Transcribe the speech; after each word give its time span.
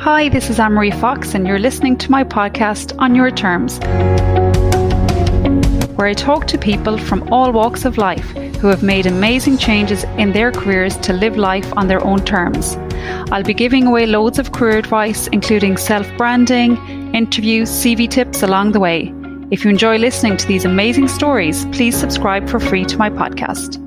Hi, 0.00 0.28
this 0.28 0.50
is 0.50 0.58
Marie 0.58 0.90
Fox, 0.90 1.34
and 1.34 1.46
you're 1.46 1.58
listening 1.58 1.96
to 1.98 2.10
my 2.10 2.24
podcast 2.24 2.94
On 2.98 3.14
Your 3.14 3.30
Terms, 3.30 3.78
where 5.96 6.06
I 6.06 6.14
talk 6.14 6.46
to 6.48 6.58
people 6.58 6.98
from 6.98 7.32
all 7.32 7.52
walks 7.52 7.84
of 7.84 7.98
life 7.98 8.30
who 8.62 8.68
have 8.68 8.82
made 8.82 9.06
amazing 9.06 9.58
changes 9.58 10.04
in 10.18 10.32
their 10.32 10.52
careers 10.52 10.96
to 10.98 11.12
live 11.12 11.36
life 11.36 11.72
on 11.76 11.88
their 11.88 12.04
own 12.04 12.24
terms. 12.24 12.76
I'll 13.32 13.42
be 13.42 13.54
giving 13.54 13.86
away 13.86 14.06
loads 14.06 14.38
of 14.38 14.52
career 14.52 14.78
advice, 14.78 15.26
including 15.28 15.76
self 15.76 16.06
branding, 16.16 16.76
interviews, 17.12 17.68
CV 17.68 18.08
tips 18.08 18.42
along 18.42 18.72
the 18.72 18.80
way. 18.80 19.12
If 19.50 19.64
you 19.64 19.70
enjoy 19.70 19.98
listening 19.98 20.36
to 20.36 20.46
these 20.46 20.64
amazing 20.64 21.08
stories, 21.08 21.66
please 21.72 21.96
subscribe 21.98 22.48
for 22.48 22.60
free 22.60 22.84
to 22.84 22.96
my 22.96 23.10
podcast. 23.10 23.81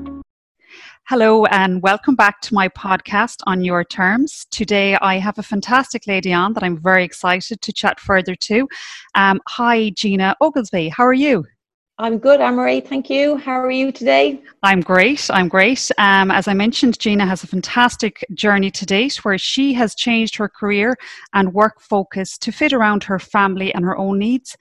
Hello, 1.07 1.45
and 1.45 1.83
welcome 1.83 2.15
back 2.15 2.41
to 2.41 2.55
my 2.55 2.67
podcast 2.67 3.41
on 3.45 3.63
your 3.63 3.83
terms. 3.83 4.47
Today, 4.49 4.97
I 4.99 5.19
have 5.19 5.37
a 5.37 5.43
fantastic 5.43 6.07
lady 6.07 6.33
on 6.33 6.53
that 6.53 6.63
I'm 6.63 6.81
very 6.81 7.03
excited 7.03 7.61
to 7.61 7.71
chat 7.71 7.99
further 7.99 8.33
to. 8.33 8.67
Um, 9.13 9.39
hi, 9.47 9.91
Gina 9.91 10.35
Oglesby. 10.41 10.89
How 10.89 11.05
are 11.05 11.13
you? 11.13 11.45
I'm 11.97 12.17
good, 12.17 12.41
Anne-Marie. 12.41 12.81
Thank 12.81 13.09
you. 13.09 13.37
How 13.37 13.57
are 13.57 13.71
you 13.71 13.89
today? 13.89 14.41
I'm 14.63 14.81
great. 14.81 15.29
I'm 15.31 15.47
great. 15.47 15.89
Um, 15.97 16.29
as 16.29 16.45
I 16.45 16.53
mentioned, 16.53 16.99
Gina 16.99 17.25
has 17.25 17.41
a 17.41 17.47
fantastic 17.47 18.25
journey 18.33 18.69
to 18.71 18.85
date 18.85 19.23
where 19.23 19.37
she 19.37 19.71
has 19.75 19.95
changed 19.95 20.35
her 20.35 20.49
career 20.49 20.97
and 21.33 21.53
work 21.53 21.79
focus 21.79 22.37
to 22.39 22.51
fit 22.51 22.73
around 22.73 23.05
her 23.05 23.17
family 23.17 23.73
and 23.73 23.85
her 23.85 23.97
own 23.97 24.19
needs. 24.19 24.57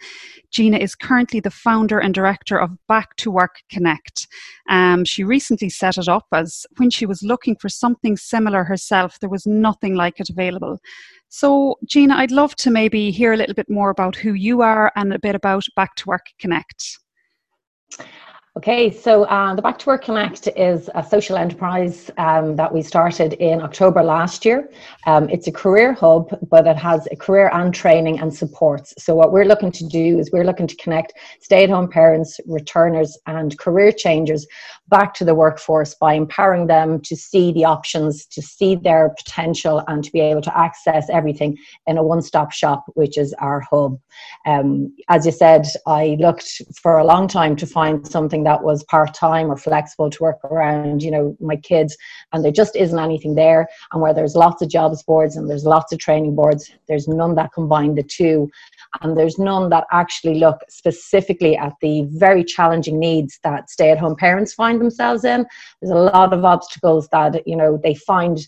Gina 0.53 0.79
is 0.79 0.95
currently 0.95 1.41
the 1.41 1.51
founder 1.51 1.99
and 1.99 2.15
director 2.15 2.57
of 2.57 2.71
Back 2.87 3.17
to 3.17 3.33
Work 3.33 3.57
Connect. 3.69 4.29
Um, 4.71 5.05
she 5.05 5.25
recently 5.25 5.71
set 5.71 5.99
it 5.99 6.07
up 6.07 6.27
as 6.33 6.65
when 6.77 6.91
she 6.91 7.05
was 7.05 7.25
looking 7.25 7.57
for 7.57 7.69
something 7.69 8.17
similar 8.17 8.63
herself, 8.63 9.19
there 9.19 9.29
was 9.29 9.45
nothing 9.45 9.97
like 9.97 10.21
it 10.21 10.31
available. 10.31 10.79
So, 11.31 11.79
Gina, 11.85 12.15
I'd 12.15 12.31
love 12.31 12.55
to 12.57 12.71
maybe 12.71 13.11
hear 13.11 13.33
a 13.33 13.37
little 13.37 13.57
bit 13.57 13.69
more 13.69 13.91
about 13.91 14.15
who 14.15 14.35
you 14.35 14.63
are 14.63 14.93
and 14.95 15.13
a 15.13 15.19
bit 15.19 15.35
about 15.35 15.65
Back 15.75 15.97
to 15.97 16.07
Work 16.07 16.27
Connect. 16.39 17.01
Okay, 18.57 18.89
so 18.89 19.25
uh, 19.25 19.53
the 19.53 19.63
Back 19.63 19.81
to 19.81 19.87
Work 19.87 20.05
Connect 20.05 20.47
is 20.57 20.89
a 20.95 21.03
social 21.03 21.37
enterprise 21.37 22.09
um, 22.19 22.55
that 22.55 22.73
we 22.73 22.83
started 22.83 23.33
in 23.33 23.61
October 23.61 24.01
last 24.01 24.45
year. 24.45 24.71
Um, 25.09 25.29
it's 25.29 25.49
a 25.49 25.53
career 25.53 25.93
hub, 25.93 26.39
but 26.49 26.65
it 26.69 26.77
has 26.77 27.09
a 27.11 27.17
career 27.17 27.51
and 27.53 27.75
training 27.75 28.21
and 28.21 28.33
supports. 28.33 28.95
So, 28.97 29.17
what 29.17 29.33
we're 29.33 29.45
looking 29.45 29.73
to 29.73 29.85
do 29.89 30.21
is 30.21 30.31
we're 30.31 30.45
looking 30.45 30.69
to 30.69 30.77
connect 30.77 31.15
stay 31.41 31.65
at 31.65 31.71
home 31.71 31.91
parents, 31.91 32.39
returners, 32.47 33.19
and 33.27 33.59
career 33.59 33.91
changers 33.91 34.47
back 34.89 35.15
to 35.15 35.25
the 35.25 35.35
workforce 35.35 35.95
by 35.95 36.15
empowering 36.15 36.67
them 36.67 37.01
to 37.01 37.17
see 37.17 37.53
the 37.53 37.65
options, 37.65 38.27
to 38.27 38.43
see 38.43 38.77
their 38.77 39.15
potential, 39.19 39.83
and 39.89 40.05
to 40.05 40.13
be 40.13 40.21
able 40.21 40.43
to 40.43 40.59
access 40.59 41.09
everything 41.11 41.57
in 41.87 41.99
a 41.99 42.03
one 42.03 42.23
stop 42.23 42.53
shop, 42.53 42.85
which 42.95 43.17
is 43.19 43.35
our 43.41 43.61
hub. 43.61 43.99
Um, 44.47 44.95
as 45.09 45.27
you 45.27 45.33
said, 45.33 45.67
I 45.87 46.17
looked 46.21 46.63
for 46.81 46.99
a 46.99 47.05
long 47.05 47.29
time 47.29 47.57
to 47.57 47.67
find 47.67 48.07
something 48.07 48.45
that 48.45 48.63
was 48.63 48.85
part-time 48.85 49.51
or 49.51 49.57
flexible 49.57 50.11
to 50.11 50.23
work 50.23 50.45
around 50.45 51.03
you 51.03 51.11
know 51.11 51.37
my 51.41 51.57
kids 51.57 51.97
and 52.33 52.45
there 52.45 52.53
just 52.53 52.77
isn't 52.77 52.99
anything 52.99 53.35
there 53.35 53.69
and 53.93 54.03
where 54.03 54.15
there's 54.15 54.35
lots 54.35 54.63
of 54.63 54.69
jobs 54.69 55.03
boards 55.03 55.37
and 55.37 55.49
there's 55.49 55.65
lots 55.65 55.93
of 55.93 55.99
training 55.99 56.35
boards 56.35 56.71
there's 56.89 57.09
none 57.09 57.35
that 57.35 57.53
combine 57.53 57.95
the 57.95 58.03
two 58.03 58.51
and 59.03 59.17
there's 59.17 59.39
none 59.39 59.69
that 59.71 59.85
actually 59.93 60.39
look 60.39 60.59
specifically 60.69 61.57
at 61.57 61.73
the 61.81 62.07
very 62.13 62.45
challenging 62.45 62.99
needs 62.99 63.39
that 63.43 63.71
stay-at-home 63.71 64.17
parents 64.17 64.55
find 64.55 64.74
themselves 64.79 65.25
in 65.25 65.47
there's 65.81 65.93
a 65.93 65.95
lot 65.95 66.33
of 66.33 66.45
obstacles 66.45 67.09
that 67.09 67.47
you 67.47 67.57
know 67.57 67.79
they 67.83 67.95
find 67.95 68.47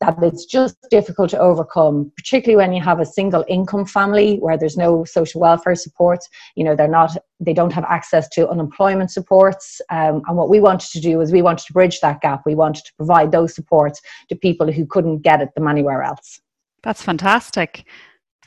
that 0.00 0.22
it's 0.22 0.44
just 0.44 0.76
difficult 0.90 1.30
to 1.30 1.38
overcome, 1.38 2.10
particularly 2.16 2.56
when 2.56 2.74
you 2.74 2.82
have 2.82 3.00
a 3.00 3.06
single 3.06 3.44
income 3.48 3.86
family 3.86 4.36
where 4.38 4.58
there's 4.58 4.76
no 4.76 5.04
social 5.04 5.40
welfare 5.40 5.74
support. 5.74 6.20
You 6.56 6.64
know, 6.64 6.76
they're 6.76 6.88
not, 6.88 7.16
they 7.40 7.52
don't 7.52 7.72
have 7.72 7.84
access 7.84 8.28
to 8.30 8.48
unemployment 8.48 9.10
supports. 9.10 9.80
Um, 9.90 10.22
and 10.26 10.36
what 10.36 10.50
we 10.50 10.60
wanted 10.60 10.90
to 10.92 11.00
do 11.00 11.20
is 11.20 11.32
we 11.32 11.42
wanted 11.42 11.66
to 11.66 11.72
bridge 11.72 12.00
that 12.00 12.20
gap. 12.20 12.42
We 12.44 12.54
wanted 12.54 12.84
to 12.86 12.94
provide 12.94 13.32
those 13.32 13.54
supports 13.54 14.00
to 14.28 14.36
people 14.36 14.70
who 14.70 14.86
couldn't 14.86 15.18
get 15.18 15.40
it 15.40 15.54
them 15.54 15.68
anywhere 15.68 16.02
else. 16.02 16.40
That's 16.82 17.02
fantastic. 17.02 17.86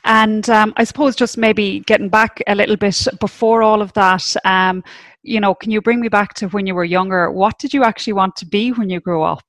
And 0.04 0.48
um, 0.48 0.72
I 0.76 0.84
suppose 0.84 1.16
just 1.16 1.36
maybe 1.36 1.80
getting 1.80 2.08
back 2.08 2.42
a 2.46 2.54
little 2.54 2.76
bit 2.76 3.06
before 3.20 3.62
all 3.62 3.82
of 3.82 3.92
that, 3.94 4.36
um, 4.44 4.82
you 5.22 5.40
know, 5.40 5.54
can 5.54 5.70
you 5.70 5.80
bring 5.80 6.00
me 6.00 6.08
back 6.08 6.34
to 6.34 6.48
when 6.48 6.66
you 6.66 6.74
were 6.74 6.84
younger? 6.84 7.30
What 7.30 7.58
did 7.58 7.74
you 7.74 7.84
actually 7.84 8.14
want 8.14 8.36
to 8.36 8.46
be 8.46 8.72
when 8.72 8.88
you 8.88 9.00
grew 9.00 9.22
up? 9.22 9.44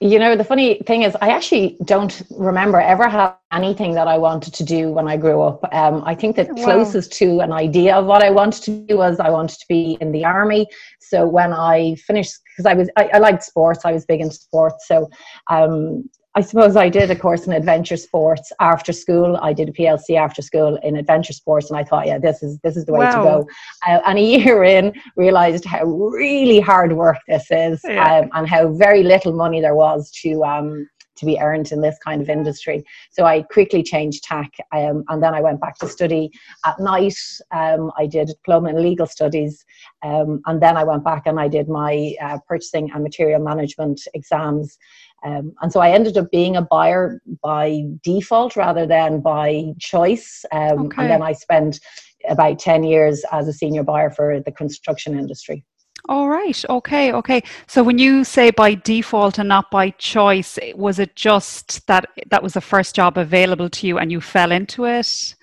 You 0.00 0.18
know, 0.18 0.36
the 0.36 0.44
funny 0.44 0.82
thing 0.86 1.02
is, 1.02 1.16
I 1.22 1.30
actually 1.30 1.78
don't 1.84 2.22
remember 2.30 2.80
ever 2.80 3.08
having 3.08 3.36
anything 3.52 3.94
that 3.94 4.08
I 4.08 4.18
wanted 4.18 4.52
to 4.54 4.64
do 4.64 4.92
when 4.92 5.08
I 5.08 5.16
grew 5.16 5.40
up. 5.40 5.64
Um, 5.72 6.02
I 6.04 6.14
think 6.14 6.36
the 6.36 6.44
wow. 6.50 6.64
closest 6.64 7.12
to 7.14 7.40
an 7.40 7.52
idea 7.52 7.94
of 7.94 8.04
what 8.04 8.22
I 8.22 8.30
wanted 8.30 8.62
to 8.64 8.84
do 8.86 8.98
was 8.98 9.20
I 9.20 9.30
wanted 9.30 9.58
to 9.58 9.66
be 9.68 9.96
in 10.00 10.12
the 10.12 10.24
army. 10.24 10.66
So 11.00 11.26
when 11.26 11.52
I 11.52 11.94
finished, 12.06 12.34
because 12.50 12.66
I 12.66 12.74
was, 12.74 12.90
I, 12.96 13.10
I 13.14 13.18
liked 13.18 13.44
sports, 13.44 13.84
I 13.84 13.92
was 13.92 14.04
big 14.04 14.20
in 14.20 14.30
sports. 14.30 14.86
So 14.86 15.08
um, 15.48 16.10
I 16.36 16.40
suppose 16.40 16.74
I 16.74 16.88
did 16.88 17.10
a 17.12 17.16
course 17.16 17.46
in 17.46 17.52
adventure 17.52 17.96
sports 17.96 18.50
after 18.58 18.92
school. 18.92 19.38
I 19.40 19.52
did 19.52 19.68
a 19.68 19.72
PLC 19.72 20.16
after 20.16 20.42
school 20.42 20.76
in 20.82 20.96
adventure 20.96 21.32
sports, 21.32 21.70
and 21.70 21.78
I 21.78 21.84
thought, 21.84 22.08
yeah, 22.08 22.18
this 22.18 22.42
is 22.42 22.58
this 22.64 22.76
is 22.76 22.86
the 22.86 22.92
way 22.92 23.06
wow. 23.06 23.16
to 23.16 23.22
go. 23.22 23.48
Uh, 23.86 24.00
and 24.04 24.18
a 24.18 24.22
year 24.22 24.64
in, 24.64 24.92
realized 25.16 25.64
how 25.64 25.84
really 25.84 26.58
hard 26.58 26.94
work 26.94 27.18
this 27.28 27.46
is, 27.50 27.80
yeah. 27.84 28.18
um, 28.18 28.30
and 28.32 28.48
how 28.48 28.72
very 28.72 29.04
little 29.04 29.32
money 29.32 29.60
there 29.60 29.76
was 29.76 30.10
to 30.22 30.44
um, 30.44 30.88
to 31.16 31.24
be 31.24 31.38
earned 31.38 31.70
in 31.70 31.80
this 31.80 31.96
kind 32.04 32.20
of 32.20 32.28
industry. 32.28 32.84
So 33.10 33.24
I 33.24 33.42
quickly 33.42 33.82
changed 33.82 34.24
tack, 34.24 34.50
um, 34.72 35.04
and 35.08 35.22
then 35.22 35.34
I 35.34 35.40
went 35.40 35.60
back 35.60 35.78
to 35.78 35.88
study 35.88 36.30
at 36.64 36.78
night. 36.80 37.16
Um, 37.52 37.92
I 37.96 38.06
did 38.06 38.30
a 38.30 38.32
diploma 38.32 38.70
in 38.70 38.82
legal 38.82 39.06
studies, 39.06 39.64
um, 40.02 40.40
and 40.46 40.60
then 40.60 40.76
I 40.76 40.84
went 40.84 41.04
back 41.04 41.26
and 41.26 41.38
I 41.38 41.48
did 41.48 41.68
my 41.68 42.14
uh, 42.20 42.38
purchasing 42.48 42.90
and 42.92 43.02
material 43.02 43.40
management 43.40 44.00
exams. 44.14 44.78
Um, 45.24 45.54
and 45.62 45.72
so 45.72 45.80
I 45.80 45.90
ended 45.90 46.16
up 46.18 46.30
being 46.30 46.56
a 46.56 46.62
buyer 46.62 47.20
by 47.42 47.84
default 48.02 48.56
rather 48.56 48.86
than 48.86 49.20
by 49.20 49.72
choice. 49.80 50.44
Um, 50.52 50.86
okay. 50.86 51.02
And 51.02 51.10
then 51.10 51.22
I 51.22 51.32
spent 51.32 51.80
about 52.28 52.58
10 52.58 52.84
years 52.84 53.24
as 53.32 53.48
a 53.48 53.52
senior 53.52 53.82
buyer 53.82 54.10
for 54.10 54.40
the 54.40 54.52
construction 54.52 55.18
industry. 55.18 55.64
All 56.06 56.28
right. 56.28 56.62
Okay. 56.68 57.12
Okay. 57.12 57.42
So 57.66 57.82
when 57.82 57.98
you 57.98 58.24
say 58.24 58.50
by 58.50 58.74
default 58.74 59.38
and 59.38 59.48
not 59.48 59.70
by 59.70 59.90
choice, 59.90 60.58
was 60.74 60.98
it 60.98 61.16
just 61.16 61.86
that 61.86 62.06
that 62.28 62.42
was 62.42 62.52
the 62.52 62.60
first 62.60 62.94
job 62.94 63.16
available 63.16 63.70
to 63.70 63.86
you 63.86 63.98
and 63.98 64.12
you 64.12 64.20
fell 64.20 64.52
into 64.52 64.84
it? 64.84 65.34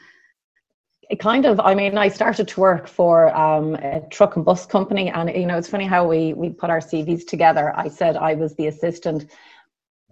It 1.10 1.20
kind 1.20 1.46
of 1.46 1.60
i 1.60 1.76
mean 1.76 1.98
i 1.98 2.08
started 2.08 2.48
to 2.48 2.60
work 2.62 2.88
for 2.88 3.36
um, 3.36 3.76
a 3.76 4.00
truck 4.12 4.38
and 4.38 4.46
bus 4.46 4.66
company 4.66 5.10
and 5.10 5.30
you 5.30 5.46
know 5.46 5.58
it's 5.58 5.68
funny 5.68 5.86
how 5.86 6.08
we 6.08 6.32
we 6.32 6.50
put 6.52 6.70
our 6.70 6.80
cvs 6.80 7.28
together 7.28 7.74
i 7.76 7.90
said 7.90 8.16
i 8.16 8.34
was 8.34 8.56
the 8.56 8.68
assistant 8.68 9.26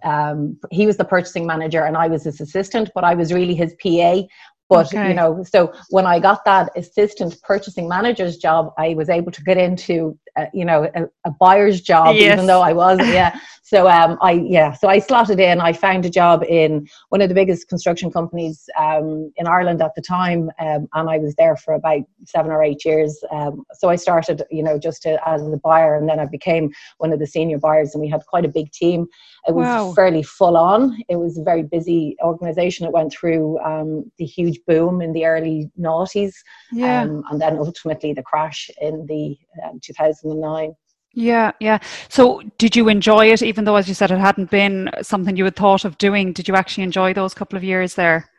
um, 0.04 0.58
he 0.70 0.86
was 0.86 0.96
the 0.96 1.04
purchasing 1.04 1.46
manager 1.46 1.84
and 1.84 1.96
I 1.96 2.08
was 2.08 2.24
his 2.24 2.40
assistant, 2.40 2.90
but 2.94 3.04
I 3.04 3.14
was 3.14 3.32
really 3.32 3.54
his 3.54 3.74
PA. 3.82 4.22
But 4.68 4.86
okay. 4.86 5.08
you 5.08 5.14
know, 5.14 5.42
so 5.42 5.72
when 5.90 6.06
I 6.06 6.20
got 6.20 6.44
that 6.44 6.70
assistant 6.76 7.42
purchasing 7.42 7.88
manager's 7.88 8.36
job, 8.36 8.72
I 8.78 8.94
was 8.94 9.10
able 9.10 9.32
to 9.32 9.42
get 9.42 9.58
into 9.58 10.16
uh, 10.36 10.46
you 10.54 10.64
know 10.64 10.88
a, 10.94 11.06
a 11.24 11.32
buyer's 11.40 11.80
job, 11.80 12.14
yes. 12.14 12.34
even 12.34 12.46
though 12.46 12.62
I 12.62 12.72
was 12.72 13.00
yeah. 13.00 13.38
So 13.70 13.86
um, 13.88 14.18
I 14.20 14.32
yeah, 14.32 14.72
so 14.72 14.88
I 14.88 14.98
slotted 14.98 15.38
in. 15.38 15.60
I 15.60 15.72
found 15.72 16.04
a 16.04 16.10
job 16.10 16.42
in 16.42 16.88
one 17.10 17.22
of 17.22 17.28
the 17.28 17.36
biggest 17.36 17.68
construction 17.68 18.10
companies 18.10 18.68
um, 18.76 19.32
in 19.36 19.46
Ireland 19.46 19.80
at 19.80 19.94
the 19.94 20.02
time, 20.02 20.50
um, 20.58 20.88
and 20.92 21.08
I 21.08 21.18
was 21.18 21.36
there 21.36 21.56
for 21.56 21.74
about 21.74 22.02
seven 22.24 22.50
or 22.50 22.64
eight 22.64 22.84
years. 22.84 23.22
Um, 23.30 23.62
so 23.74 23.88
I 23.88 23.94
started, 23.94 24.42
you 24.50 24.64
know, 24.64 24.76
just 24.76 25.02
to, 25.02 25.20
as 25.24 25.42
a 25.42 25.56
buyer, 25.56 25.94
and 25.94 26.08
then 26.08 26.18
I 26.18 26.26
became 26.26 26.72
one 26.98 27.12
of 27.12 27.20
the 27.20 27.28
senior 27.28 27.58
buyers, 27.58 27.94
and 27.94 28.02
we 28.02 28.08
had 28.08 28.26
quite 28.26 28.44
a 28.44 28.48
big 28.48 28.72
team. 28.72 29.06
It 29.46 29.54
was 29.54 29.66
wow. 29.66 29.92
fairly 29.92 30.24
full 30.24 30.56
on. 30.56 31.00
It 31.08 31.20
was 31.20 31.38
a 31.38 31.44
very 31.44 31.62
busy 31.62 32.16
organization. 32.24 32.88
It 32.88 32.92
went 32.92 33.12
through 33.12 33.60
um, 33.60 34.10
the 34.18 34.24
huge 34.24 34.58
boom 34.66 35.00
in 35.00 35.12
the 35.12 35.26
early 35.26 35.70
noughties, 35.78 36.34
yeah. 36.72 37.02
Um, 37.02 37.22
and 37.30 37.40
then 37.40 37.56
ultimately 37.56 38.14
the 38.14 38.24
crash 38.24 38.68
in 38.80 39.06
the 39.06 39.38
um, 39.64 39.78
2009. 39.80 40.74
Yeah, 41.12 41.52
yeah. 41.60 41.78
So, 42.08 42.40
did 42.58 42.76
you 42.76 42.88
enjoy 42.88 43.26
it, 43.32 43.42
even 43.42 43.64
though, 43.64 43.76
as 43.76 43.88
you 43.88 43.94
said, 43.94 44.10
it 44.12 44.18
hadn't 44.18 44.50
been 44.50 44.90
something 45.02 45.36
you 45.36 45.44
had 45.44 45.56
thought 45.56 45.84
of 45.84 45.98
doing? 45.98 46.32
Did 46.32 46.46
you 46.46 46.54
actually 46.54 46.84
enjoy 46.84 47.12
those 47.14 47.34
couple 47.34 47.56
of 47.56 47.64
years 47.64 47.94
there? 47.94 48.30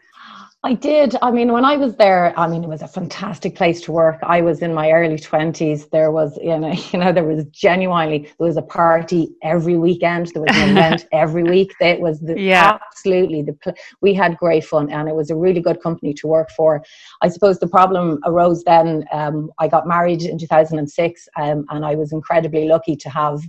I 0.64 0.76
did. 0.76 1.16
I 1.24 1.32
mean, 1.32 1.52
when 1.54 1.66
I 1.66 1.76
was 1.76 1.96
there, 1.96 2.38
I 2.38 2.48
mean, 2.48 2.64
it 2.64 2.70
was 2.70 2.84
a 2.84 2.88
fantastic 2.88 3.56
place 3.56 3.82
to 3.82 3.92
work. 3.92 4.20
I 4.22 4.42
was 4.42 4.62
in 4.62 4.76
my 4.76 4.92
early 4.92 5.18
twenties. 5.18 5.88
There 5.88 6.12
was, 6.12 6.38
you 6.40 6.56
know, 6.60 6.72
you 6.92 7.00
know, 7.00 7.12
there 7.12 7.24
was 7.24 7.46
genuinely 7.46 8.20
there 8.38 8.48
was 8.48 8.58
a 8.58 8.62
party 8.62 9.30
every 9.42 9.78
weekend. 9.78 10.28
There 10.28 10.44
was 10.44 10.56
an 10.56 10.70
event 10.78 11.08
every 11.12 11.44
week. 11.44 11.74
It 11.82 12.00
was 12.00 12.20
the 12.20 12.40
yeah. 12.40 12.78
absolutely 12.86 13.42
the. 13.42 13.74
We 14.02 14.14
had 14.14 14.38
great 14.38 14.64
fun, 14.64 14.92
and 14.92 15.10
it 15.10 15.16
was 15.16 15.32
a 15.32 15.36
really 15.36 15.62
good 15.62 15.82
company 15.82 16.14
to 16.14 16.28
work 16.28 16.52
for. 16.52 16.84
I 17.24 17.30
suppose 17.30 17.58
the 17.58 17.68
problem 17.68 18.20
arose 18.24 18.64
then. 18.64 19.06
Um, 19.12 19.50
I 19.58 19.68
got 19.68 19.88
married 19.88 20.22
in 20.22 20.38
two 20.38 20.48
thousand 20.48 20.78
and 20.78 20.90
six, 20.90 21.28
um, 21.38 21.66
and 21.70 21.84
I 21.84 21.96
was 21.96 22.12
incredibly 22.12 22.68
lucky 22.68 22.96
to 22.98 23.10
have 23.10 23.42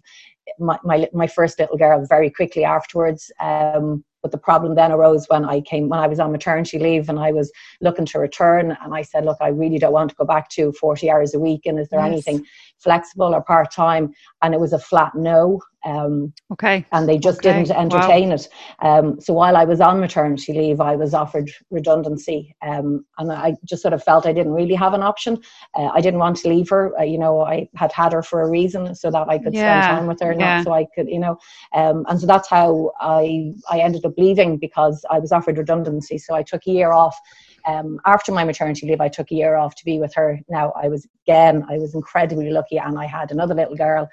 my, 0.58 0.78
my, 0.82 1.08
my 1.12 1.26
first 1.26 1.58
little 1.58 1.76
girl 1.76 2.04
very 2.08 2.30
quickly 2.30 2.64
afterwards. 2.64 3.30
Um, 3.38 4.02
but 4.22 4.30
the 4.30 4.38
problem 4.38 4.74
then 4.76 4.92
arose 4.92 5.26
when 5.28 5.44
I 5.44 5.60
came 5.60 5.88
when 5.88 6.00
I 6.00 6.06
was 6.06 6.20
on 6.20 6.32
maternity 6.32 6.78
leave 6.78 7.08
and 7.08 7.19
I 7.19 7.32
was 7.32 7.52
looking 7.80 8.06
to 8.06 8.19
return 8.19 8.76
and 8.82 8.94
I 8.94 9.02
said, 9.02 9.24
look, 9.24 9.38
I 9.40 9.48
really 9.48 9.78
don't 9.78 9.92
want 9.92 10.10
to 10.10 10.16
go 10.16 10.24
back 10.24 10.48
to 10.50 10.72
40 10.72 11.10
hours 11.10 11.34
a 11.34 11.40
week. 11.40 11.66
And 11.66 11.78
is 11.78 11.88
there 11.88 12.00
yes. 12.00 12.08
anything 12.08 12.46
flexible 12.78 13.34
or 13.34 13.42
part 13.42 13.72
time? 13.72 14.12
And 14.40 14.54
it 14.54 14.60
was 14.60 14.72
a 14.72 14.78
flat 14.78 15.14
no. 15.14 15.60
Um, 15.84 16.32
okay. 16.52 16.87
And 16.93 17.08
they 17.08 17.19
just 17.19 17.40
okay. 17.40 17.52
didn't 17.52 17.76
entertain 17.76 18.29
wow. 18.29 18.34
it. 18.34 18.49
Um, 18.81 19.20
so 19.20 19.32
while 19.34 19.56
I 19.56 19.64
was 19.64 19.81
on 19.81 20.00
maternity 20.00 20.52
leave, 20.52 20.81
I 20.81 20.96
was 20.96 21.14
offered 21.14 21.50
redundancy, 21.70 22.55
um, 22.62 23.05
and 23.19 23.32
I 23.32 23.56
just 23.64 23.82
sort 23.82 23.94
of 23.94 24.02
felt 24.02 24.26
I 24.26 24.32
didn't 24.32 24.52
really 24.52 24.75
have 24.75 24.94
an 24.94 25.02
option. 25.02 25.38
Uh, 25.75 25.90
I 25.93 26.00
didn't 26.00 26.20
want 26.20 26.37
to 26.38 26.49
leave 26.49 26.69
her. 26.69 26.99
Uh, 26.99 27.02
you 27.02 27.19
know, 27.19 27.43
I 27.43 27.69
had 27.75 27.93
had 27.93 28.12
her 28.12 28.23
for 28.23 28.43
a 28.43 28.50
reason, 28.50 28.94
so 28.94 29.11
that 29.11 29.29
I 29.29 29.38
could 29.38 29.55
yeah. 29.55 29.82
spend 29.82 29.99
time 29.99 30.06
with 30.06 30.20
her, 30.20 30.32
yeah. 30.32 30.56
not 30.56 30.64
so 30.64 30.73
I 30.73 30.87
could, 30.94 31.08
you 31.08 31.19
know. 31.19 31.38
Um, 31.75 32.05
and 32.08 32.20
so 32.20 32.26
that's 32.26 32.49
how 32.49 32.93
I 33.00 33.52
I 33.70 33.81
ended 33.81 34.05
up 34.05 34.14
leaving 34.17 34.58
because 34.58 35.05
I 35.11 35.19
was 35.19 35.32
offered 35.32 35.58
redundancy. 35.58 36.19
So 36.19 36.34
I 36.34 36.43
took 36.43 36.67
a 36.67 36.70
year 36.70 36.93
off. 36.93 37.19
Um, 37.64 38.00
after 38.06 38.32
my 38.32 38.43
maternity 38.43 38.88
leave, 38.88 39.00
I 39.00 39.08
took 39.08 39.31
a 39.31 39.37
year 39.37 39.55
off 39.55 39.76
to 39.76 39.84
be 39.84 40.00
with 40.00 40.12
her. 40.14 40.40
Now 40.49 40.73
I 40.73 40.88
was 40.88 41.06
again, 41.25 41.64
I 41.70 41.79
was 41.79 41.94
incredibly 41.94 42.50
lucky, 42.50 42.79
and 42.79 42.99
I 42.99 43.06
had 43.06 43.31
another 43.31 43.55
little 43.55 43.76
girl 43.76 44.08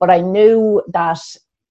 but 0.00 0.10
I 0.10 0.20
knew 0.20 0.82
that 0.92 1.20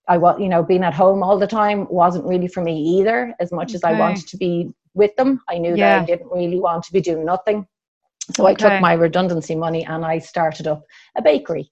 I 0.08 0.18
was, 0.18 0.40
you 0.40 0.50
know, 0.50 0.64
being 0.64 0.84
at 0.84 0.94
home 0.94 1.24
all 1.24 1.38
the 1.38 1.48
time 1.48 1.88
wasn't 1.90 2.26
really 2.26 2.48
for 2.48 2.62
me 2.62 2.78
either. 3.00 3.34
As 3.40 3.52
much 3.52 3.70
okay. 3.70 3.76
as 3.76 3.84
I 3.84 4.00
wanted 4.00 4.28
to 4.28 4.38
be 4.38 4.74
with 4.94 5.16
them, 5.16 5.42
I 5.50 5.58
knew 5.58 5.76
yeah. 5.76 6.00
that 6.00 6.04
I 6.04 6.06
didn't 6.06 6.32
really 6.32 6.60
want 6.60 6.84
to 6.86 6.94
be 6.94 7.02
doing 7.02 7.26
nothing. 7.26 7.68
So 8.36 8.48
okay. 8.48 8.52
I 8.52 8.56
took 8.56 8.82
my 8.82 8.94
redundancy 8.94 9.56
money 9.56 9.86
and 9.86 10.04
I 10.06 10.20
started 10.20 10.68
up 10.68 10.84
a 11.16 11.22
bakery. 11.22 11.72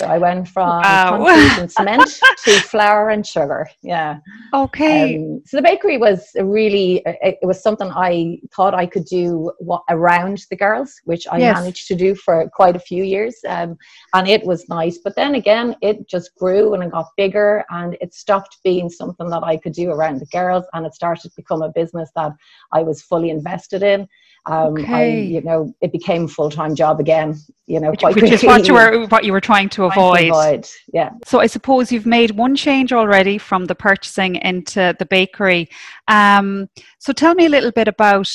So 0.00 0.06
I 0.06 0.18
went 0.18 0.48
from 0.48 0.68
wow. 0.68 1.18
concrete 1.18 1.60
and 1.60 1.70
cement 1.78 2.20
to 2.44 2.50
flour 2.62 3.10
and 3.10 3.26
sugar. 3.26 3.68
Yeah. 3.82 4.18
Okay. 4.54 5.18
Um, 5.18 5.42
so 5.44 5.58
the 5.58 5.62
bakery 5.62 5.98
was 5.98 6.30
really, 6.40 7.02
it, 7.04 7.38
it, 7.42 7.46
was 7.46 7.62
something 7.62 7.90
I 7.94 8.38
thought 8.54 8.74
I 8.74 8.86
could 8.86 9.04
do 9.04 9.52
what, 9.58 9.82
around 9.90 10.46
the 10.48 10.56
girls, 10.56 11.00
which 11.04 11.26
I 11.30 11.38
yes. 11.38 11.54
managed 11.54 11.86
to 11.88 11.94
do 11.94 12.14
for 12.14 12.48
quite 12.50 12.76
a 12.76 12.80
few 12.80 13.04
years. 13.04 13.36
Um, 13.46 13.76
and 14.14 14.26
it 14.26 14.44
was 14.44 14.68
nice. 14.68 14.98
But 14.98 15.16
then 15.16 15.34
again, 15.34 15.76
it 15.82 16.08
just 16.08 16.34
grew 16.36 16.72
and 16.74 16.82
it 16.82 16.92
got 16.92 17.08
bigger 17.16 17.64
and 17.70 17.96
it 18.00 18.14
stopped 18.14 18.58
being 18.64 18.88
something 18.88 19.28
that 19.28 19.42
I 19.42 19.58
could 19.58 19.74
do 19.74 19.90
around 19.90 20.20
the 20.20 20.26
girls 20.26 20.64
and 20.72 20.86
it 20.86 20.94
started 20.94 21.28
to 21.28 21.36
become 21.36 21.62
a 21.62 21.68
business 21.68 22.10
that 22.16 22.32
I 22.72 22.82
was 22.82 23.02
fully 23.02 23.30
invested 23.30 23.82
in 23.82 24.08
um, 24.46 24.78
okay. 24.78 24.92
I, 24.92 25.04
you 25.18 25.42
know, 25.42 25.74
it 25.80 25.92
became 25.92 26.24
a 26.24 26.28
full 26.28 26.50
time 26.50 26.74
job 26.74 27.00
again. 27.00 27.36
You 27.66 27.78
know, 27.78 27.90
which, 27.90 28.02
which 28.02 28.32
is 28.32 28.42
what 28.42 28.66
you 28.66 28.74
were 28.74 29.06
what 29.06 29.24
you 29.24 29.32
were 29.32 29.40
trying 29.50 29.68
to 29.70 29.84
avoid. 29.84 30.18
To 30.18 30.28
avoid. 30.28 30.68
Yeah. 30.92 31.10
So 31.24 31.40
I 31.40 31.46
suppose 31.46 31.90
you've 31.90 32.06
made 32.06 32.32
one 32.32 32.54
change 32.54 32.92
already 32.92 33.38
from 33.38 33.64
the 33.64 33.74
purchasing 33.74 34.36
into 34.36 34.94
the 34.98 35.06
bakery. 35.06 35.68
Um, 36.08 36.68
so 36.98 37.12
tell 37.12 37.34
me 37.34 37.46
a 37.46 37.48
little 37.48 37.72
bit 37.72 37.88
about 37.88 38.30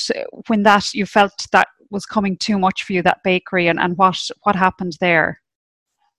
when 0.48 0.62
that 0.64 0.92
you 0.94 1.06
felt 1.06 1.32
that 1.52 1.68
was 1.90 2.04
coming 2.04 2.36
too 2.36 2.58
much 2.58 2.84
for 2.84 2.92
you 2.92 3.02
that 3.02 3.22
bakery 3.24 3.68
and, 3.68 3.78
and 3.80 3.96
what 3.96 4.18
what 4.42 4.56
happened 4.56 4.96
there. 5.00 5.40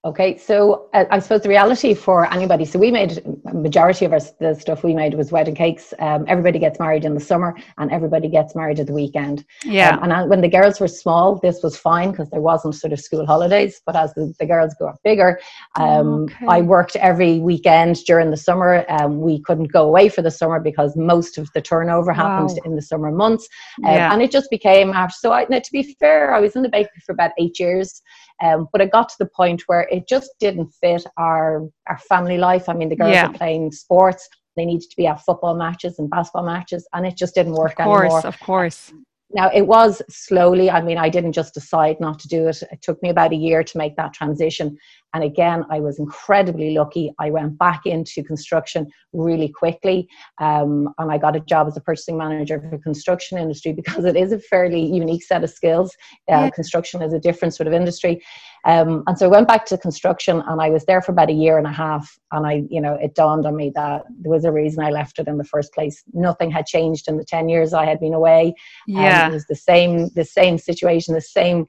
Okay, 0.05 0.37
so 0.37 0.89
uh, 0.93 1.05
I 1.09 1.17
suppose 1.19 1.41
the 1.41 1.49
reality 1.49 1.95
for 1.95 2.31
anybody, 2.31 2.65
so 2.65 2.77
we 2.77 2.91
made 2.91 3.21
a 3.47 3.53
majority 3.53 4.05
of 4.05 4.13
our, 4.13 4.19
the 4.39 4.53
stuff 4.53 4.83
we 4.83 4.93
made 4.93 5.15
was 5.15 5.31
wedding 5.31 5.55
cakes. 5.55 5.91
Um, 5.97 6.23
everybody 6.27 6.59
gets 6.59 6.79
married 6.79 7.03
in 7.03 7.15
the 7.15 7.19
summer 7.19 7.57
and 7.79 7.91
everybody 7.91 8.29
gets 8.29 8.55
married 8.55 8.79
at 8.79 8.85
the 8.85 8.93
weekend. 8.93 9.43
Yeah. 9.65 9.95
Um, 9.95 10.03
and 10.03 10.13
I, 10.13 10.23
when 10.23 10.41
the 10.41 10.47
girls 10.47 10.79
were 10.79 10.87
small, 10.87 11.39
this 11.39 11.63
was 11.63 11.77
fine 11.77 12.11
because 12.11 12.29
there 12.29 12.41
wasn't 12.41 12.75
sort 12.75 12.93
of 12.93 12.99
school 12.99 13.25
holidays. 13.25 13.81
But 13.87 13.95
as 13.95 14.13
the, 14.13 14.33
the 14.39 14.45
girls 14.45 14.75
got 14.79 15.01
bigger, 15.03 15.39
um, 15.75 16.25
okay. 16.25 16.45
I 16.47 16.61
worked 16.61 16.95
every 16.97 17.39
weekend 17.39 17.95
during 18.05 18.29
the 18.29 18.37
summer. 18.37 18.85
Um, 18.89 19.19
we 19.19 19.41
couldn't 19.41 19.73
go 19.73 19.85
away 19.85 20.09
for 20.09 20.21
the 20.21 20.31
summer 20.31 20.59
because 20.59 20.95
most 20.95 21.39
of 21.39 21.51
the 21.53 21.61
turnover 21.61 22.13
happened 22.13 22.51
wow. 22.51 22.61
in 22.65 22.75
the 22.75 22.83
summer 22.83 23.11
months. 23.11 23.49
Um, 23.83 23.93
yeah. 23.93 24.13
And 24.13 24.21
it 24.21 24.29
just 24.29 24.51
became 24.51 24.91
after. 24.91 25.15
So 25.19 25.31
I, 25.33 25.47
now, 25.49 25.59
to 25.59 25.71
be 25.71 25.97
fair, 25.99 26.35
I 26.35 26.39
was 26.39 26.55
in 26.55 26.61
the 26.61 26.69
bakery 26.69 27.01
for 27.03 27.13
about 27.13 27.31
eight 27.39 27.59
years. 27.59 28.03
Um, 28.43 28.67
but 28.71 28.81
it 28.81 28.91
got 28.91 29.09
to 29.09 29.15
the 29.17 29.25
point 29.25 29.63
where 29.65 29.86
it 29.91 30.07
just 30.07 30.31
didn't 30.39 30.71
fit 30.81 31.03
our 31.17 31.67
our 31.87 31.99
family 31.99 32.37
life. 32.37 32.69
I 32.69 32.73
mean, 32.73 32.89
the 32.89 32.95
girls 32.95 33.13
yeah. 33.13 33.27
are 33.27 33.33
playing 33.33 33.71
sports; 33.71 34.27
they 34.55 34.65
needed 34.65 34.89
to 34.89 34.95
be 34.97 35.07
at 35.07 35.21
football 35.21 35.55
matches 35.55 35.99
and 35.99 36.09
basketball 36.09 36.45
matches, 36.45 36.87
and 36.93 37.05
it 37.05 37.17
just 37.17 37.35
didn't 37.35 37.53
work 37.53 37.79
of 37.79 37.85
course, 37.85 38.01
anymore. 38.01 38.27
Of 38.27 38.39
course, 38.39 38.93
now 39.31 39.49
it 39.53 39.63
was 39.67 40.01
slowly 40.09 40.69
i 40.69 40.81
mean 40.81 40.97
i 40.97 41.09
didn't 41.09 41.33
just 41.33 41.53
decide 41.53 41.99
not 41.99 42.19
to 42.19 42.27
do 42.27 42.47
it 42.47 42.61
it 42.71 42.81
took 42.81 43.01
me 43.03 43.09
about 43.09 43.33
a 43.33 43.35
year 43.35 43.63
to 43.63 43.77
make 43.77 43.95
that 43.95 44.13
transition 44.13 44.77
and 45.17 45.23
again 45.23 45.65
i 45.71 45.79
was 45.79 45.97
incredibly 45.97 46.75
lucky 46.77 47.11
i 47.19 47.29
went 47.29 47.57
back 47.57 47.81
into 47.85 48.23
construction 48.23 48.85
really 49.13 49.49
quickly 49.49 50.07
um, 50.39 50.87
and 50.99 51.11
i 51.11 51.17
got 51.17 51.35
a 51.35 51.39
job 51.41 51.67
as 51.67 51.75
a 51.75 51.81
purchasing 51.81 52.17
manager 52.17 52.61
for 52.61 52.69
the 52.69 52.83
construction 52.83 53.37
industry 53.37 53.73
because 53.73 54.05
it 54.05 54.15
is 54.15 54.31
a 54.31 54.39
fairly 54.39 54.83
unique 54.85 55.23
set 55.23 55.43
of 55.43 55.49
skills 55.49 55.95
uh, 56.31 56.33
yeah. 56.33 56.49
construction 56.51 57.01
is 57.01 57.13
a 57.13 57.19
different 57.19 57.53
sort 57.53 57.65
of 57.65 57.73
industry 57.73 58.21
um, 58.67 59.03
and 59.07 59.17
so 59.17 59.25
I 59.27 59.29
went 59.29 59.47
back 59.47 59.65
to 59.67 59.77
construction 59.77 60.43
and 60.45 60.61
I 60.61 60.69
was 60.69 60.83
there 60.85 61.01
for 61.01 61.13
about 61.13 61.29
a 61.29 61.33
year 61.33 61.57
and 61.57 61.65
a 61.65 61.71
half. 61.71 62.19
And 62.33 62.45
I, 62.45 62.63
you 62.69 62.81
know, 62.81 62.95
it 62.95 63.15
dawned 63.15 63.45
on 63.45 63.55
me 63.55 63.71
that 63.75 64.03
there 64.19 64.31
was 64.31 64.43
a 64.43 64.51
reason 64.51 64.83
I 64.83 64.89
left 64.89 65.19
it 65.19 65.27
in 65.29 65.37
the 65.37 65.45
first 65.45 65.73
place. 65.73 66.03
Nothing 66.13 66.51
had 66.51 66.65
changed 66.65 67.07
in 67.07 67.15
the 67.15 67.23
10 67.23 67.47
years 67.47 67.73
I 67.73 67.85
had 67.85 68.01
been 68.01 68.13
away. 68.13 68.53
Yeah. 68.85 69.23
Um, 69.23 69.31
it 69.31 69.35
was 69.35 69.45
the 69.45 69.55
same, 69.55 70.09
the 70.15 70.25
same 70.25 70.57
situation, 70.57 71.13
the 71.13 71.21
same 71.21 71.65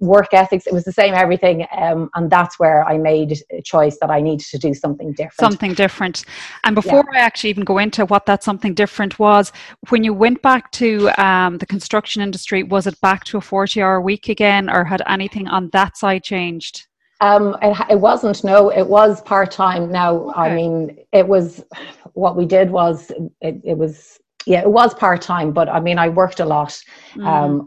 work 0.00 0.28
ethics 0.32 0.66
it 0.66 0.72
was 0.72 0.84
the 0.84 0.92
same 0.92 1.14
everything 1.14 1.66
um, 1.76 2.08
and 2.14 2.30
that's 2.30 2.58
where 2.58 2.84
i 2.84 2.96
made 2.96 3.38
a 3.50 3.60
choice 3.62 3.98
that 4.00 4.10
i 4.10 4.20
needed 4.20 4.46
to 4.46 4.58
do 4.58 4.72
something 4.72 5.12
different 5.12 5.40
something 5.52 5.74
different 5.74 6.24
and 6.64 6.74
before 6.74 7.04
yeah. 7.12 7.20
i 7.20 7.22
actually 7.22 7.50
even 7.50 7.64
go 7.64 7.78
into 7.78 8.04
what 8.06 8.24
that 8.26 8.44
something 8.44 8.74
different 8.74 9.18
was 9.18 9.52
when 9.88 10.04
you 10.04 10.14
went 10.14 10.40
back 10.42 10.70
to 10.70 11.08
um, 11.22 11.58
the 11.58 11.66
construction 11.66 12.22
industry 12.22 12.62
was 12.62 12.86
it 12.86 13.00
back 13.00 13.24
to 13.24 13.38
a 13.38 13.40
40 13.40 13.82
hour 13.82 14.00
week 14.00 14.28
again 14.28 14.70
or 14.70 14.84
had 14.84 15.02
anything 15.08 15.48
on 15.48 15.68
that 15.70 15.96
side 15.96 16.22
changed 16.22 16.86
um, 17.20 17.56
it, 17.62 17.76
it, 17.90 18.00
wasn't. 18.00 18.44
No, 18.44 18.70
it 18.70 18.86
was 18.86 19.20
part 19.22 19.50
time. 19.50 19.90
Now, 19.90 20.30
okay. 20.30 20.40
I 20.40 20.54
mean, 20.54 20.98
it 21.12 21.26
was 21.26 21.64
what 22.12 22.36
we 22.36 22.46
did 22.46 22.70
was 22.70 23.10
it, 23.40 23.60
it 23.64 23.76
was 23.76 24.20
yeah, 24.46 24.60
it 24.60 24.70
was 24.70 24.94
part 24.94 25.20
time. 25.20 25.52
But 25.52 25.68
I 25.68 25.80
mean, 25.80 25.98
I 25.98 26.08
worked 26.10 26.38
a 26.38 26.44
lot. 26.44 26.80
Mm. 27.16 27.66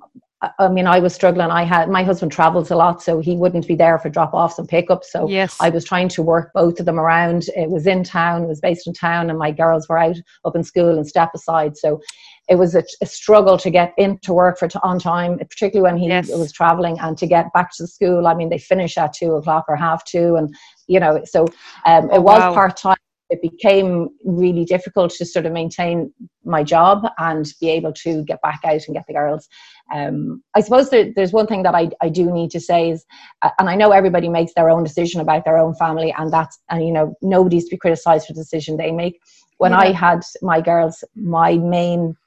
I 0.57 0.69
mean, 0.69 0.87
I 0.87 0.99
was 0.99 1.13
struggling. 1.13 1.51
I 1.51 1.63
had 1.63 1.89
my 1.89 2.03
husband 2.03 2.31
travels 2.31 2.71
a 2.71 2.75
lot, 2.75 3.03
so 3.03 3.19
he 3.19 3.35
wouldn't 3.35 3.67
be 3.67 3.75
there 3.75 3.99
for 3.99 4.09
drop 4.09 4.33
offs 4.33 4.57
and 4.57 4.67
pickups. 4.67 5.11
So 5.11 5.29
yes. 5.29 5.55
I 5.59 5.69
was 5.69 5.85
trying 5.85 6.09
to 6.09 6.23
work 6.23 6.51
both 6.53 6.79
of 6.79 6.87
them 6.87 6.99
around. 6.99 7.45
It 7.55 7.69
was 7.69 7.85
in 7.85 8.03
town, 8.03 8.43
it 8.43 8.47
was 8.47 8.59
based 8.59 8.87
in 8.87 8.93
town, 8.93 9.29
and 9.29 9.37
my 9.37 9.51
girls 9.51 9.87
were 9.87 9.99
out 9.99 10.15
up 10.43 10.55
in 10.55 10.63
school 10.63 10.97
and 10.97 11.05
Stepaside. 11.05 11.77
So 11.77 12.01
it 12.49 12.55
was 12.55 12.73
a, 12.73 12.83
a 13.01 13.05
struggle 13.05 13.57
to 13.59 13.69
get 13.69 13.93
into 13.97 14.33
work 14.33 14.57
for 14.57 14.67
t- 14.67 14.79
on 14.81 14.97
time, 14.99 15.37
particularly 15.37 15.91
when 15.91 16.01
he 16.01 16.07
yes. 16.07 16.29
was 16.29 16.51
traveling, 16.51 16.97
and 16.99 17.15
to 17.19 17.27
get 17.27 17.53
back 17.53 17.69
to 17.77 17.85
school. 17.85 18.25
I 18.25 18.33
mean, 18.33 18.49
they 18.49 18.57
finish 18.57 18.97
at 18.97 19.13
two 19.13 19.33
o'clock 19.33 19.65
or 19.67 19.75
half 19.75 20.03
two, 20.05 20.37
and 20.37 20.53
you 20.87 20.99
know, 20.99 21.21
so 21.23 21.45
um, 21.85 22.05
it 22.05 22.17
oh, 22.17 22.21
was 22.21 22.39
wow. 22.39 22.53
part 22.53 22.77
time 22.77 22.97
it 23.31 23.41
became 23.41 24.09
really 24.25 24.65
difficult 24.65 25.11
to 25.11 25.25
sort 25.25 25.45
of 25.45 25.53
maintain 25.53 26.13
my 26.43 26.63
job 26.63 27.07
and 27.17 27.51
be 27.61 27.69
able 27.69 27.93
to 27.93 28.23
get 28.25 28.41
back 28.41 28.59
out 28.65 28.81
and 28.85 28.93
get 28.93 29.05
the 29.07 29.13
girls. 29.13 29.47
Um, 29.93 30.43
I 30.53 30.59
suppose 30.61 30.89
there, 30.89 31.11
there's 31.15 31.31
one 31.31 31.47
thing 31.47 31.63
that 31.63 31.73
I, 31.73 31.89
I 32.01 32.09
do 32.09 32.31
need 32.31 32.51
to 32.51 32.59
say 32.59 32.89
is, 32.91 33.05
uh, 33.41 33.51
and 33.57 33.69
I 33.69 33.75
know 33.75 33.91
everybody 33.91 34.27
makes 34.27 34.53
their 34.53 34.69
own 34.69 34.83
decision 34.83 35.21
about 35.21 35.45
their 35.45 35.57
own 35.57 35.73
family, 35.75 36.13
and 36.17 36.31
that's, 36.31 36.59
and 36.69 36.85
you 36.85 36.91
know, 36.91 37.15
nobody's 37.21 37.65
to 37.65 37.71
be 37.71 37.77
criticized 37.77 38.27
for 38.27 38.33
the 38.33 38.41
decision 38.41 38.75
they 38.75 38.91
make. 38.91 39.19
When 39.57 39.71
yeah. 39.71 39.79
I 39.79 39.91
had 39.91 40.21
my 40.41 40.59
girls, 40.59 41.03
my 41.15 41.57
main 41.57 42.17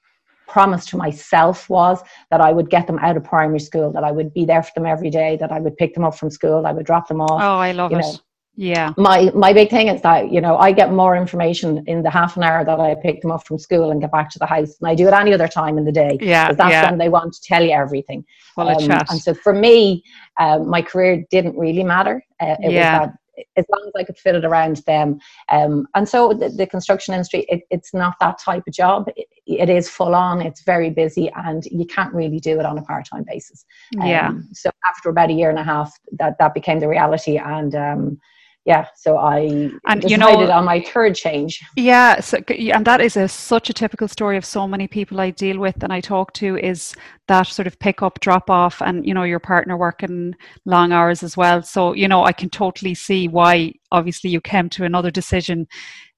promise 0.46 0.86
to 0.86 0.96
myself 0.96 1.68
was 1.68 2.02
that 2.30 2.40
I 2.40 2.52
would 2.52 2.70
get 2.70 2.86
them 2.86 2.98
out 3.00 3.16
of 3.16 3.24
primary 3.24 3.60
school, 3.60 3.92
that 3.92 4.04
I 4.04 4.12
would 4.12 4.32
be 4.32 4.44
there 4.46 4.62
for 4.62 4.72
them 4.74 4.86
every 4.86 5.10
day, 5.10 5.36
that 5.36 5.52
I 5.52 5.60
would 5.60 5.76
pick 5.76 5.94
them 5.94 6.04
up 6.04 6.16
from 6.16 6.30
school, 6.30 6.66
I 6.66 6.72
would 6.72 6.86
drop 6.86 7.08
them 7.08 7.20
off. 7.20 7.42
Oh, 7.42 7.58
I 7.58 7.72
love 7.72 7.92
it. 7.92 7.96
Know, 7.96 8.14
yeah 8.56 8.92
my 8.96 9.30
my 9.34 9.52
big 9.52 9.68
thing 9.68 9.88
is 9.88 10.00
that 10.02 10.30
you 10.30 10.40
know 10.40 10.56
i 10.56 10.70
get 10.70 10.92
more 10.92 11.16
information 11.16 11.82
in 11.86 12.02
the 12.02 12.10
half 12.10 12.36
an 12.36 12.42
hour 12.42 12.64
that 12.64 12.78
i 12.80 12.94
pick 12.94 13.20
them 13.20 13.30
up 13.30 13.46
from 13.46 13.58
school 13.58 13.90
and 13.90 14.00
get 14.00 14.12
back 14.12 14.30
to 14.30 14.38
the 14.38 14.46
house 14.46 14.76
and 14.80 14.88
i 14.88 14.94
do 14.94 15.06
it 15.08 15.12
any 15.12 15.32
other 15.32 15.48
time 15.48 15.76
in 15.76 15.84
the 15.84 15.92
day 15.92 16.16
yeah 16.20 16.52
that's 16.52 16.70
yeah. 16.70 16.88
when 16.88 16.98
they 16.98 17.08
want 17.08 17.32
to 17.32 17.40
tell 17.42 17.62
you 17.62 17.72
everything 17.72 18.24
well, 18.56 18.68
um, 18.68 18.90
and 19.10 19.20
so 19.20 19.34
for 19.34 19.52
me 19.52 20.02
um, 20.38 20.68
my 20.68 20.80
career 20.80 21.24
didn't 21.30 21.56
really 21.58 21.82
matter 21.82 22.24
uh, 22.40 22.56
it 22.60 22.72
yeah. 22.72 23.00
was 23.00 23.08
that 23.08 23.18
as 23.56 23.64
long 23.70 23.84
as 23.86 23.92
I 23.96 24.04
could 24.04 24.18
fit 24.18 24.34
it 24.34 24.44
around 24.44 24.78
them. 24.86 25.18
Um, 25.48 25.86
and 25.94 26.08
so 26.08 26.32
the, 26.32 26.48
the 26.48 26.66
construction 26.66 27.14
industry, 27.14 27.46
it, 27.48 27.62
it's 27.70 27.94
not 27.94 28.14
that 28.20 28.38
type 28.38 28.64
of 28.66 28.72
job. 28.72 29.08
It, 29.16 29.26
it 29.46 29.70
is 29.70 29.88
full 29.88 30.14
on, 30.14 30.40
it's 30.40 30.62
very 30.62 30.90
busy, 30.90 31.30
and 31.34 31.64
you 31.66 31.86
can't 31.86 32.14
really 32.14 32.40
do 32.40 32.58
it 32.58 32.66
on 32.66 32.78
a 32.78 32.82
part 32.82 33.06
time 33.06 33.24
basis. 33.26 33.64
Um, 34.00 34.06
yeah. 34.06 34.32
So 34.52 34.70
after 34.86 35.08
about 35.08 35.30
a 35.30 35.34
year 35.34 35.50
and 35.50 35.58
a 35.58 35.64
half, 35.64 35.92
that, 36.12 36.38
that 36.38 36.54
became 36.54 36.80
the 36.80 36.88
reality. 36.88 37.36
And 37.36 37.74
um, 37.74 38.20
yeah, 38.64 38.86
so 38.96 39.18
I 39.18 39.40
And, 39.86 40.00
decided 40.00 40.10
you 40.10 40.16
know- 40.16 40.50
on 40.50 40.64
my 40.64 40.80
third 40.80 41.14
change. 41.14 41.60
Yeah, 41.76 42.20
so, 42.20 42.38
and 42.48 42.84
that 42.86 43.00
is 43.00 43.16
a, 43.16 43.28
such 43.28 43.68
a 43.68 43.74
typical 43.74 44.08
story 44.08 44.36
of 44.38 44.44
so 44.44 44.66
many 44.66 44.88
people 44.88 45.20
I 45.20 45.30
deal 45.30 45.58
with 45.58 45.82
and 45.82 45.92
I 45.92 46.00
talk 46.00 46.32
to 46.34 46.56
is 46.56 46.94
that 47.28 47.46
sort 47.46 47.66
of 47.66 47.78
pick 47.78 48.02
up, 48.02 48.20
drop 48.20 48.48
off, 48.50 48.80
and 48.80 49.06
you 49.06 49.12
know 49.14 49.24
your 49.24 49.38
partner 49.40 49.76
working 49.76 50.34
long 50.64 50.92
hours 50.92 51.22
as 51.22 51.36
well. 51.36 51.62
So 51.62 51.92
you 51.94 52.08
know 52.08 52.24
I 52.24 52.32
can 52.32 52.50
totally 52.50 52.94
see 52.94 53.28
why. 53.28 53.72
Obviously, 53.92 54.30
you 54.30 54.40
came 54.40 54.68
to 54.70 54.84
another 54.84 55.10
decision. 55.10 55.66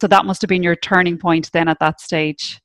So 0.00 0.06
that 0.08 0.24
must 0.24 0.40
have 0.42 0.48
been 0.48 0.62
your 0.62 0.76
turning 0.76 1.18
point 1.18 1.50
then 1.52 1.68
at 1.68 1.78
that 1.80 2.00
stage. 2.00 2.60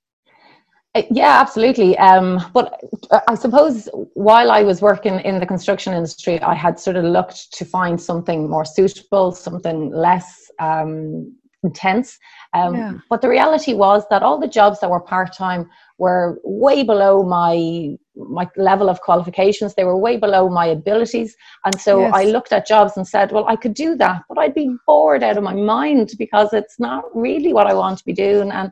Uh, 0.93 1.03
Yeah, 1.09 1.39
absolutely. 1.39 1.97
Um, 1.97 2.39
but 2.53 2.79
uh, 3.11 3.21
I 3.27 3.35
suppose 3.35 3.89
while 4.13 4.51
I 4.51 4.63
was 4.63 4.81
working 4.81 5.19
in 5.21 5.39
the 5.39 5.45
construction 5.45 5.93
industry, 5.93 6.41
I 6.41 6.53
had 6.53 6.79
sort 6.79 6.97
of 6.97 7.05
looked 7.05 7.53
to 7.53 7.65
find 7.65 7.99
something 7.99 8.49
more 8.49 8.65
suitable, 8.65 9.31
something 9.31 9.91
less 9.91 10.51
um, 10.59 11.33
intense. 11.63 12.17
Um, 12.53 12.75
Yeah. 12.75 12.93
But 13.09 13.21
the 13.21 13.29
reality 13.29 13.73
was 13.73 14.03
that 14.09 14.23
all 14.23 14.39
the 14.39 14.47
jobs 14.47 14.79
that 14.79 14.89
were 14.89 14.99
part 14.99 15.33
time 15.33 15.69
were 15.97 16.39
way 16.43 16.83
below 16.83 17.23
my 17.23 17.97
my 18.15 18.45
level 18.57 18.89
of 18.89 18.99
qualifications. 19.01 19.73
They 19.73 19.85
were 19.85 19.97
way 19.97 20.17
below 20.17 20.49
my 20.49 20.65
abilities, 20.65 21.35
and 21.65 21.79
so 21.79 22.01
Yes. 22.01 22.13
I 22.13 22.23
looked 22.25 22.51
at 22.51 22.67
jobs 22.67 22.97
and 22.97 23.07
said, 23.07 23.31
"Well, 23.31 23.45
I 23.47 23.55
could 23.55 23.73
do 23.73 23.95
that, 23.95 24.23
but 24.27 24.37
I'd 24.37 24.53
be 24.53 24.75
bored 24.85 25.23
out 25.23 25.37
of 25.37 25.43
my 25.43 25.53
mind 25.53 26.11
because 26.17 26.51
it's 26.53 26.77
not 26.79 27.03
really 27.15 27.53
what 27.53 27.67
I 27.67 27.73
want 27.73 27.97
to 27.99 28.05
be 28.05 28.13
doing." 28.13 28.51
And 28.51 28.69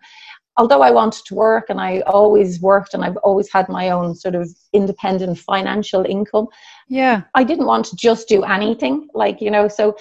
although 0.59 0.81
I 0.81 0.91
wanted 0.91 1.25
to 1.25 1.35
work 1.35 1.67
and 1.69 1.79
I 1.79 2.01
always 2.01 2.59
worked 2.59 2.93
and 2.93 3.03
I've 3.05 3.15
always 3.17 3.49
had 3.51 3.69
my 3.69 3.89
own 3.89 4.13
sort 4.13 4.35
of 4.35 4.47
independent 4.73 5.39
financial 5.39 6.05
income, 6.05 6.47
Yeah, 6.89 7.21
I 7.33 7.43
didn't 7.45 7.65
want 7.65 7.85
to 7.85 7.95
just 7.95 8.27
do 8.27 8.43
anything. 8.43 9.07
Like, 9.13 9.39
you 9.41 9.49
know, 9.49 9.69
so, 9.69 9.95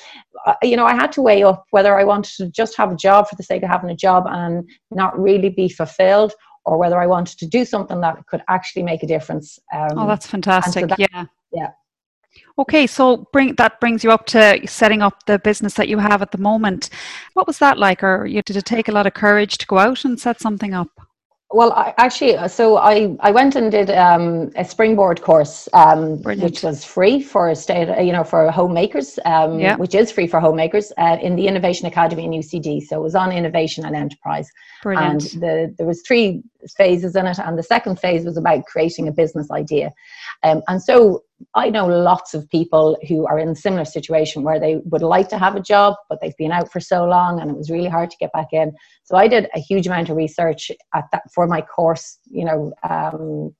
uh, 0.46 0.54
you 0.62 0.76
know, 0.76 0.84
I 0.84 0.94
had 0.94 1.12
to 1.12 1.22
weigh 1.22 1.44
up 1.44 1.64
whether 1.70 1.98
I 1.98 2.04
wanted 2.04 2.34
to 2.38 2.50
just 2.50 2.76
have 2.76 2.90
a 2.90 2.96
job 2.96 3.28
for 3.28 3.36
the 3.36 3.44
sake 3.44 3.62
of 3.62 3.70
having 3.70 3.90
a 3.90 3.96
job 3.96 4.24
and 4.28 4.68
not 4.90 5.18
really 5.18 5.48
be 5.48 5.68
fulfilled 5.68 6.32
or 6.64 6.76
whether 6.76 6.98
I 7.00 7.06
wanted 7.06 7.38
to 7.38 7.46
do 7.46 7.64
something 7.64 8.00
that 8.00 8.26
could 8.26 8.42
actually 8.48 8.82
make 8.82 9.04
a 9.04 9.06
difference. 9.06 9.60
Um, 9.72 9.96
oh, 9.96 10.06
that's 10.08 10.26
fantastic. 10.26 10.88
that- 10.88 10.98
yeah, 10.98 11.24
yeah. 11.52 11.70
Okay, 12.58 12.88
so 12.88 13.28
bring 13.32 13.54
that 13.54 13.78
brings 13.80 14.02
you 14.02 14.10
up 14.10 14.26
to 14.26 14.60
setting 14.66 15.00
up 15.00 15.24
the 15.26 15.38
business 15.38 15.74
that 15.74 15.88
you 15.88 15.98
have 15.98 16.22
at 16.22 16.32
the 16.32 16.38
moment. 16.38 16.90
What 17.34 17.46
was 17.46 17.58
that 17.58 17.78
like, 17.78 18.02
or 18.02 18.26
you, 18.26 18.42
did 18.42 18.56
it 18.56 18.64
take 18.64 18.88
a 18.88 18.92
lot 18.92 19.06
of 19.06 19.14
courage 19.14 19.58
to 19.58 19.66
go 19.66 19.78
out 19.78 20.04
and 20.04 20.18
set 20.18 20.40
something 20.40 20.74
up? 20.74 20.88
Well, 21.50 21.72
I, 21.72 21.94
actually, 21.96 22.36
uh, 22.36 22.46
so 22.46 22.76
I, 22.76 23.16
I 23.20 23.30
went 23.30 23.56
and 23.56 23.72
did 23.72 23.90
um, 23.90 24.50
a 24.54 24.64
springboard 24.66 25.22
course, 25.22 25.66
um, 25.72 26.22
which 26.22 26.62
was 26.62 26.84
free 26.84 27.22
for 27.22 27.54
state, 27.54 27.88
uh, 27.88 28.02
you 28.02 28.12
know, 28.12 28.22
for 28.22 28.50
homemakers, 28.50 29.18
um, 29.24 29.58
Yeah. 29.58 29.76
which 29.76 29.94
is 29.94 30.12
free 30.12 30.26
for 30.26 30.40
homemakers 30.40 30.92
uh, 30.98 31.16
in 31.22 31.36
the 31.36 31.46
Innovation 31.46 31.86
Academy 31.86 32.26
in 32.26 32.32
UCD. 32.32 32.82
So 32.82 33.00
it 33.00 33.02
was 33.02 33.14
on 33.14 33.32
innovation 33.32 33.86
and 33.86 33.96
enterprise, 33.96 34.50
Brilliant. 34.82 35.32
and 35.32 35.42
the 35.42 35.74
there 35.78 35.86
was 35.86 36.02
three 36.06 36.42
phases 36.76 37.16
in 37.16 37.26
it, 37.26 37.38
and 37.38 37.58
the 37.58 37.62
second 37.62 37.98
phase 37.98 38.24
was 38.24 38.36
about 38.36 38.64
creating 38.66 39.08
a 39.08 39.12
business 39.12 39.50
idea. 39.50 39.92
Um, 40.42 40.62
and 40.68 40.82
so 40.82 41.22
I 41.54 41.70
know 41.70 41.86
lots 41.86 42.34
of 42.34 42.48
people 42.48 42.96
who 43.08 43.26
are 43.26 43.38
in 43.38 43.48
a 43.48 43.54
similar 43.54 43.84
situation 43.84 44.42
where 44.42 44.58
they 44.58 44.76
would 44.84 45.02
like 45.02 45.28
to 45.28 45.38
have 45.38 45.54
a 45.54 45.60
job, 45.60 45.94
but 46.08 46.20
they've 46.20 46.36
been 46.36 46.52
out 46.52 46.70
for 46.72 46.80
so 46.80 47.04
long, 47.04 47.40
and 47.40 47.50
it 47.50 47.56
was 47.56 47.70
really 47.70 47.88
hard 47.88 48.10
to 48.10 48.16
get 48.18 48.32
back 48.32 48.48
in. 48.52 48.72
So 49.04 49.16
I 49.16 49.28
did 49.28 49.48
a 49.54 49.60
huge 49.60 49.86
amount 49.86 50.10
of 50.10 50.16
research 50.16 50.70
at 50.94 51.04
that 51.12 51.22
for 51.32 51.46
my 51.46 51.62
course, 51.62 52.18
you 52.26 52.44
know, 52.44 52.72
um, 52.88 53.54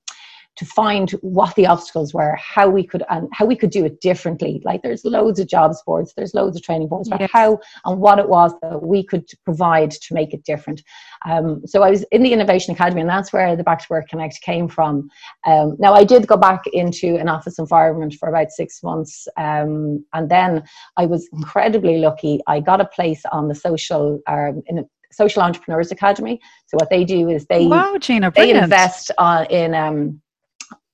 to 0.59 0.65
find 0.65 1.11
what 1.21 1.55
the 1.55 1.65
obstacles 1.65 2.13
were, 2.13 2.35
how 2.35 2.67
we 2.67 2.85
could 2.85 3.01
and 3.09 3.29
how 3.31 3.45
we 3.45 3.55
could 3.55 3.69
do 3.69 3.85
it 3.85 4.01
differently. 4.01 4.61
Like 4.65 4.81
there's 4.81 5.05
loads 5.05 5.39
of 5.39 5.47
jobs 5.47 5.81
boards, 5.85 6.13
there's 6.17 6.33
loads 6.33 6.57
of 6.57 6.63
training 6.63 6.89
boards, 6.89 7.07
but 7.07 7.21
Yes. 7.21 7.29
how 7.31 7.59
and 7.85 8.01
what 8.01 8.19
it 8.19 8.27
was 8.27 8.53
that 8.61 8.83
we 8.83 9.01
could 9.01 9.25
provide 9.45 9.91
to 9.91 10.13
make 10.13 10.33
it 10.33 10.43
different. 10.43 10.83
Um, 11.25 11.65
so 11.65 11.81
I 11.81 11.89
was 11.89 12.03
in 12.11 12.23
the 12.23 12.33
Innovation 12.33 12.73
Academy, 12.73 12.99
and 12.99 13.09
that's 13.09 13.31
where 13.31 13.55
the 13.55 13.63
Back 13.63 13.79
to 13.79 13.85
Work 13.89 14.09
Connect 14.09 14.41
came 14.41 14.67
from. 14.67 15.09
Um, 15.47 15.77
now 15.79 15.93
I 15.93 16.03
did 16.03 16.27
go 16.27 16.35
back 16.35 16.63
into 16.73 17.15
an 17.15 17.29
office 17.29 17.57
environment 17.57 18.15
for 18.19 18.27
about 18.27 18.51
six 18.51 18.83
months, 18.83 19.29
um, 19.37 20.03
and 20.13 20.29
then 20.29 20.63
I 20.97 21.05
was 21.05 21.29
incredibly 21.31 21.99
lucky. 21.99 22.41
I 22.47 22.59
got 22.59 22.81
a 22.81 22.85
place 22.85 23.23
on 23.31 23.47
the 23.47 23.55
social 23.55 24.19
um, 24.27 24.61
in 24.67 24.79
a 24.79 24.83
social 25.11 25.41
entrepreneurs 25.41 25.91
academy. 25.91 26.39
So 26.67 26.75
what 26.75 26.89
they 26.89 27.03
do 27.03 27.29
is 27.29 27.45
they 27.45 27.65
wow, 27.65 27.97
Gina, 27.97 28.31
they 28.31 28.51
invest 28.51 29.11
in 29.49 29.73
um, 29.73 30.21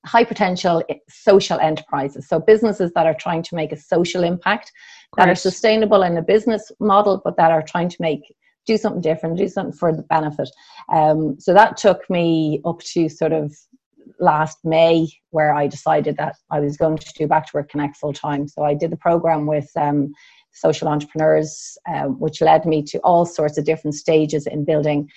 high 0.06 0.24
potential 0.24 0.82
social 1.08 1.58
enterprises. 1.60 2.28
So 2.28 2.38
businesses 2.38 2.92
that 2.94 3.06
are 3.06 3.14
trying 3.14 3.42
to 3.44 3.54
make 3.54 3.72
a 3.72 3.76
social 3.76 4.22
impact, 4.22 4.72
that 5.16 5.28
are 5.28 5.34
sustainable 5.34 6.02
in 6.02 6.16
a 6.16 6.22
business 6.22 6.70
model, 6.80 7.20
but 7.24 7.36
that 7.36 7.50
are 7.50 7.62
trying 7.62 7.88
to 7.88 7.96
make 8.00 8.22
do 8.66 8.76
something 8.76 9.00
different, 9.00 9.38
do 9.38 9.48
something 9.48 9.76
for 9.76 9.94
the 9.94 10.02
benefit. 10.02 10.50
Um, 10.92 11.38
so 11.38 11.54
that 11.54 11.76
took 11.76 12.08
me 12.10 12.60
up 12.64 12.80
to 12.80 13.08
sort 13.08 13.32
of 13.32 13.54
last 14.18 14.58
May, 14.64 15.08
where 15.30 15.54
I 15.54 15.66
decided 15.66 16.16
that 16.16 16.36
I 16.50 16.60
was 16.60 16.76
going 16.76 16.98
to 16.98 17.12
do 17.16 17.26
Back 17.26 17.46
to 17.46 17.52
Work 17.54 17.70
Connect 17.70 17.96
full 17.96 18.12
time. 18.12 18.48
So 18.48 18.64
I 18.64 18.74
did 18.74 18.90
the 18.90 18.96
program 18.96 19.46
with 19.46 19.70
um, 19.76 20.12
social 20.52 20.88
entrepreneurs, 20.88 21.78
um, 21.88 22.18
which 22.18 22.40
led 22.40 22.66
me 22.66 22.82
to 22.84 22.98
all 22.98 23.24
sorts 23.24 23.58
of 23.58 23.64
different 23.64 23.94
stages 23.94 24.46
in 24.46 24.64
building 24.64 25.08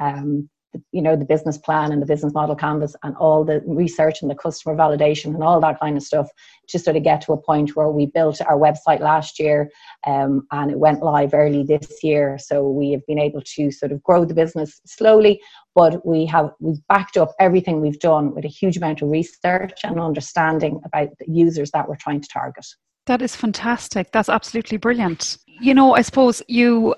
um, 0.00 0.48
you 0.92 1.02
know 1.02 1.16
the 1.16 1.24
business 1.24 1.58
plan 1.58 1.92
and 1.92 2.00
the 2.00 2.06
business 2.06 2.32
model 2.32 2.54
canvas 2.54 2.94
and 3.02 3.16
all 3.16 3.44
the 3.44 3.62
research 3.66 4.22
and 4.22 4.30
the 4.30 4.34
customer 4.34 4.74
validation 4.74 5.34
and 5.34 5.42
all 5.42 5.60
that 5.60 5.78
kind 5.80 5.96
of 5.96 6.02
stuff 6.02 6.28
to 6.68 6.78
sort 6.78 6.96
of 6.96 7.02
get 7.02 7.20
to 7.20 7.32
a 7.32 7.36
point 7.36 7.76
where 7.76 7.90
we 7.90 8.06
built 8.06 8.40
our 8.42 8.58
website 8.58 9.00
last 9.00 9.38
year 9.38 9.70
um, 10.06 10.46
and 10.52 10.70
it 10.70 10.78
went 10.78 11.02
live 11.02 11.34
early 11.34 11.62
this 11.62 12.02
year 12.02 12.38
so 12.38 12.68
we 12.68 12.92
have 12.92 13.06
been 13.06 13.18
able 13.18 13.42
to 13.44 13.70
sort 13.70 13.92
of 13.92 14.02
grow 14.02 14.24
the 14.24 14.34
business 14.34 14.80
slowly 14.86 15.40
but 15.74 16.04
we 16.06 16.24
have 16.26 16.50
we've 16.60 16.86
backed 16.88 17.16
up 17.16 17.32
everything 17.38 17.80
we've 17.80 18.00
done 18.00 18.34
with 18.34 18.44
a 18.44 18.48
huge 18.48 18.76
amount 18.76 19.02
of 19.02 19.10
research 19.10 19.80
and 19.84 20.00
understanding 20.00 20.80
about 20.84 21.08
the 21.18 21.26
users 21.28 21.70
that 21.70 21.88
we're 21.88 21.96
trying 21.96 22.20
to 22.20 22.28
target 22.28 22.66
That 23.06 23.22
is 23.22 23.34
fantastic. 23.34 24.12
That's 24.12 24.28
absolutely 24.28 24.78
brilliant. 24.78 25.38
You 25.60 25.74
know, 25.74 25.94
I 25.94 26.02
suppose 26.02 26.42
you 26.48 26.94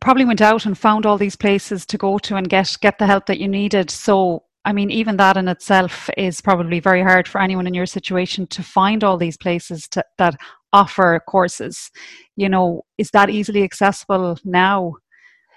probably 0.00 0.24
went 0.24 0.40
out 0.40 0.66
and 0.66 0.76
found 0.76 1.06
all 1.06 1.18
these 1.18 1.36
places 1.36 1.86
to 1.86 1.98
go 1.98 2.18
to 2.18 2.36
and 2.36 2.48
get 2.48 2.76
get 2.80 2.98
the 2.98 3.06
help 3.06 3.26
that 3.26 3.38
you 3.38 3.48
needed. 3.48 3.90
So, 3.90 4.44
I 4.64 4.72
mean, 4.72 4.90
even 4.90 5.16
that 5.16 5.36
in 5.36 5.48
itself 5.48 6.08
is 6.16 6.40
probably 6.40 6.80
very 6.80 7.02
hard 7.02 7.26
for 7.26 7.40
anyone 7.40 7.66
in 7.66 7.74
your 7.74 7.86
situation 7.86 8.46
to 8.48 8.62
find 8.62 9.02
all 9.02 9.16
these 9.16 9.36
places 9.36 9.88
to, 9.88 10.04
that 10.18 10.36
offer 10.72 11.20
courses. 11.26 11.90
You 12.36 12.48
know, 12.48 12.82
is 12.98 13.10
that 13.10 13.30
easily 13.30 13.62
accessible 13.62 14.38
now 14.44 14.94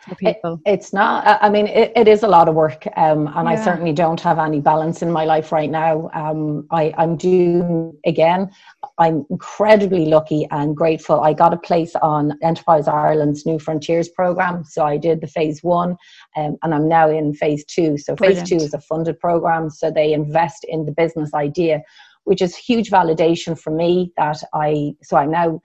for 0.07 0.15
people? 0.15 0.61
It's 0.65 0.93
not. 0.93 1.25
I- 1.41 1.49
mean, 1.49 1.67
it, 1.67 1.91
it 1.95 2.07
is 2.07 2.23
a 2.23 2.27
lot 2.27 2.47
of 2.47 2.55
work, 2.55 2.87
um, 2.95 3.27
and 3.35 3.47
I 3.47 3.55
certainly 3.55 3.93
don't 3.93 4.19
have 4.21 4.39
any 4.39 4.59
balance 4.61 5.01
in 5.01 5.11
my 5.11 5.25
life 5.25 5.51
right 5.51 5.69
now. 5.69 6.09
Um, 6.13 6.65
I, 6.71 6.93
I'm 6.97 7.17
due 7.17 7.97
again. 8.05 8.49
I'm 8.97 9.25
incredibly 9.29 10.05
lucky 10.05 10.47
and 10.51 10.75
grateful. 10.75 11.21
I 11.21 11.33
got 11.33 11.53
a 11.53 11.57
place 11.57 11.95
on 12.01 12.37
Enterprise 12.41 12.87
Ireland's 12.87 13.45
New 13.45 13.59
Frontiers 13.59 14.09
program, 14.09 14.63
so 14.63 14.85
I 14.85 14.97
did 14.97 15.21
the 15.21 15.27
phase 15.27 15.61
one, 15.61 15.97
um, 16.35 16.57
and 16.63 16.73
I'm 16.73 16.87
now 16.87 17.09
in 17.09 17.33
phase 17.33 17.63
two. 17.65 17.97
So 17.97 18.15
phase 18.15 18.41
two 18.47 18.55
is 18.55 18.73
a 18.73 18.79
funded 18.79 19.19
program, 19.19 19.69
so 19.69 19.91
they 19.91 20.13
invest 20.13 20.65
in 20.67 20.85
the 20.85 20.91
business 20.91 21.33
idea, 21.33 21.81
which 22.23 22.41
is 22.41 22.55
huge 22.55 22.89
validation 22.89 23.59
for 23.59 23.71
me 23.71 24.11
that 24.17 24.41
I. 24.53 24.93
So 25.03 25.17
I'm 25.17 25.31
now 25.31 25.61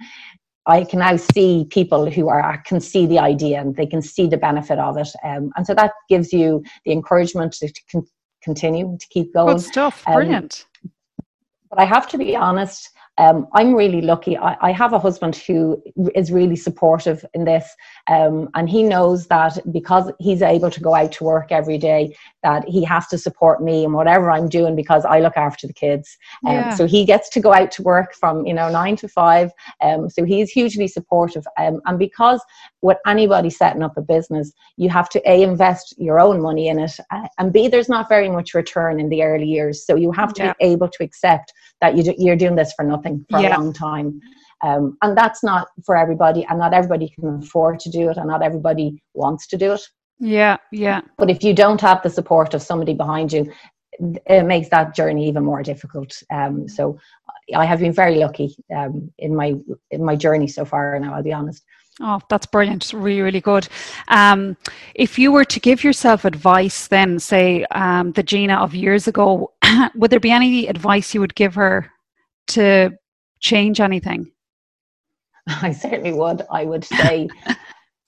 I 0.67 0.85
can 0.85 0.99
now 0.99 1.17
see 1.17 1.67
people 1.71 2.11
who 2.11 2.29
are 2.29 2.63
can 2.67 2.81
see 2.81 3.07
the 3.07 3.19
idea 3.19 3.61
and 3.61 3.77
they 3.77 3.87
can 3.87 4.03
see 4.03 4.27
the 4.27 4.37
benefit 4.37 4.79
of 4.79 4.97
it, 4.97 5.09
um, 5.25 5.53
and 5.57 5.67
so 5.67 5.75
that 5.75 5.93
gives 6.09 6.33
you 6.33 6.63
the 6.85 6.93
encouragement 6.93 7.53
to, 7.55 7.69
to 7.69 7.81
con- 7.91 8.07
continue 8.43 8.97
to 8.99 9.07
keep 9.09 9.33
going. 9.33 9.57
Good 9.57 9.65
stuff. 9.65 10.03
um, 10.07 10.15
Brilliant. 10.15 10.67
But 11.71 11.81
I 11.81 11.85
have 11.85 12.09
to 12.09 12.19
be 12.19 12.37
honest. 12.37 12.91
Um, 13.19 13.47
I'm 13.55 13.75
really 13.75 14.03
lucky. 14.03 14.37
I, 14.37 14.57
I 14.61 14.73
have 14.73 14.93
a 14.93 14.99
husband 14.99 15.37
who 15.37 15.83
is 16.15 16.31
really 16.31 16.57
supportive 16.57 17.25
in 17.35 17.45
this, 17.45 17.67
um, 18.09 18.49
and 18.55 18.69
he 18.69 18.83
knows 18.83 19.27
that 19.29 19.59
because 19.73 20.13
he's 20.19 20.43
able 20.43 20.71
to 20.71 20.81
go 20.81 20.95
out 20.95 21.13
to 21.13 21.25
work 21.25 21.51
every 21.51 21.79
day, 21.79 22.15
that 22.43 22.69
he 22.69 22.85
has 22.85 23.07
to 23.09 23.19
support 23.19 23.63
me 23.63 23.85
in 23.85 23.93
whatever 23.93 24.31
I'm 24.31 24.49
doing 24.49 24.77
because 24.77 25.05
I 25.05 25.21
look 25.21 25.37
after 25.37 25.67
the 25.67 25.73
kids. 25.73 26.17
Um, 26.47 26.55
Yeah. 26.57 26.71
So 26.71 26.87
he 26.87 27.05
gets 27.05 27.29
to 27.31 27.41
go 27.41 27.53
out 27.55 27.71
to 27.73 27.83
work 27.83 28.15
from 28.15 28.45
you 28.47 28.55
know 28.55 28.69
nine 28.71 28.97
to 28.97 29.09
five. 29.09 29.51
Um, 29.83 30.11
so 30.11 30.25
he's 30.25 30.51
hugely 30.51 30.89
supportive, 30.89 31.47
um, 31.59 31.81
and 31.87 31.99
because 31.99 32.41
with 32.83 32.99
anybody 33.07 33.51
setting 33.51 33.83
up 33.83 33.97
a 33.97 34.03
business, 34.03 34.53
you 34.77 34.89
have 34.91 35.09
to 35.11 35.21
a 35.31 35.43
invest 35.43 35.95
your 35.99 36.21
own 36.21 36.41
money 36.43 36.69
in 36.69 36.79
it, 36.79 36.93
uh, 37.11 37.27
and 37.39 37.53
b 37.53 37.69
there's 37.69 37.89
not 37.89 38.09
very 38.09 38.29
much 38.29 38.53
return 38.55 39.01
in 39.01 39.09
the 39.09 39.23
early 39.23 39.47
years. 39.47 39.87
So 39.87 39.97
you 39.97 40.13
have 40.13 40.33
to 40.35 40.43
Yeah. 40.43 40.53
be 40.59 40.67
able 40.73 40.89
to 40.89 41.03
accept 41.03 41.53
that 41.81 41.97
you 41.97 42.03
do, 42.03 42.15
you're 42.19 42.37
doing 42.45 42.57
this 42.57 42.73
for 42.77 42.85
nothing 42.85 43.06
for 43.31 43.41
Yeah. 43.41 43.57
a 43.57 43.59
long 43.59 43.73
time. 43.73 44.21
Um, 44.63 44.97
and 45.03 45.17
that's 45.17 45.43
not 45.43 45.69
for 45.85 45.97
everybody, 45.97 46.47
and 46.49 46.59
not 46.59 46.73
everybody 46.73 47.09
can 47.11 47.41
afford 47.43 47.79
to 47.81 47.91
do 47.91 48.09
it, 48.11 48.17
and 48.17 48.27
not 48.27 48.43
everybody 48.43 49.03
wants 49.15 49.47
to 49.49 49.57
do 49.57 49.73
it. 49.73 49.83
Yeah, 50.19 50.57
yeah. 50.73 51.03
But 51.19 51.31
if 51.31 51.45
you 51.45 51.53
don't 51.55 51.81
have 51.83 52.03
the 52.03 52.11
support 52.11 52.55
of 52.55 52.63
somebody 52.63 52.95
behind 52.95 53.33
you, 53.33 53.53
it 54.27 54.45
makes 54.45 54.69
that 54.71 54.95
journey 54.95 55.29
even 55.29 55.45
more 55.45 55.63
difficult. 55.63 56.13
Um, 56.31 56.69
so 56.69 56.99
I 57.55 57.65
have 57.65 57.81
been 57.81 57.93
very 57.93 58.17
lucky 58.17 58.57
um, 58.75 59.11
in 59.19 59.35
my 59.35 59.55
in 59.91 60.05
my 60.05 60.17
journey 60.17 60.49
so 60.49 60.65
far. 60.65 60.99
Now 60.99 61.15
I'll 61.15 61.23
be 61.23 61.33
honest. 61.33 61.63
Oh, 62.01 62.21
that's 62.29 62.47
brilliant. 62.47 62.93
Really, 62.93 63.23
really 63.23 63.41
good. 63.41 63.69
Um, 64.09 64.57
if 64.95 65.19
you 65.19 65.33
were 65.33 65.47
to 65.47 65.61
give 65.61 65.83
yourself 65.83 66.27
advice, 66.27 66.89
then 66.89 67.19
say 67.19 67.65
um, 67.71 68.13
the 68.13 68.23
Gina 68.23 68.55
of 68.57 68.75
years 68.75 69.09
ago, 69.09 69.53
would 69.95 70.11
there 70.11 70.21
be 70.21 70.31
any 70.31 70.67
advice 70.67 71.15
you 71.15 71.21
would 71.21 71.35
give 71.35 71.55
her 71.55 71.91
to 72.49 72.91
change 73.41 73.81
anything? 73.81 74.31
I 75.47 75.73
certainly 75.73 76.13
would. 76.13 76.43
I 76.51 76.65
would 76.65 76.85
say 76.85 77.29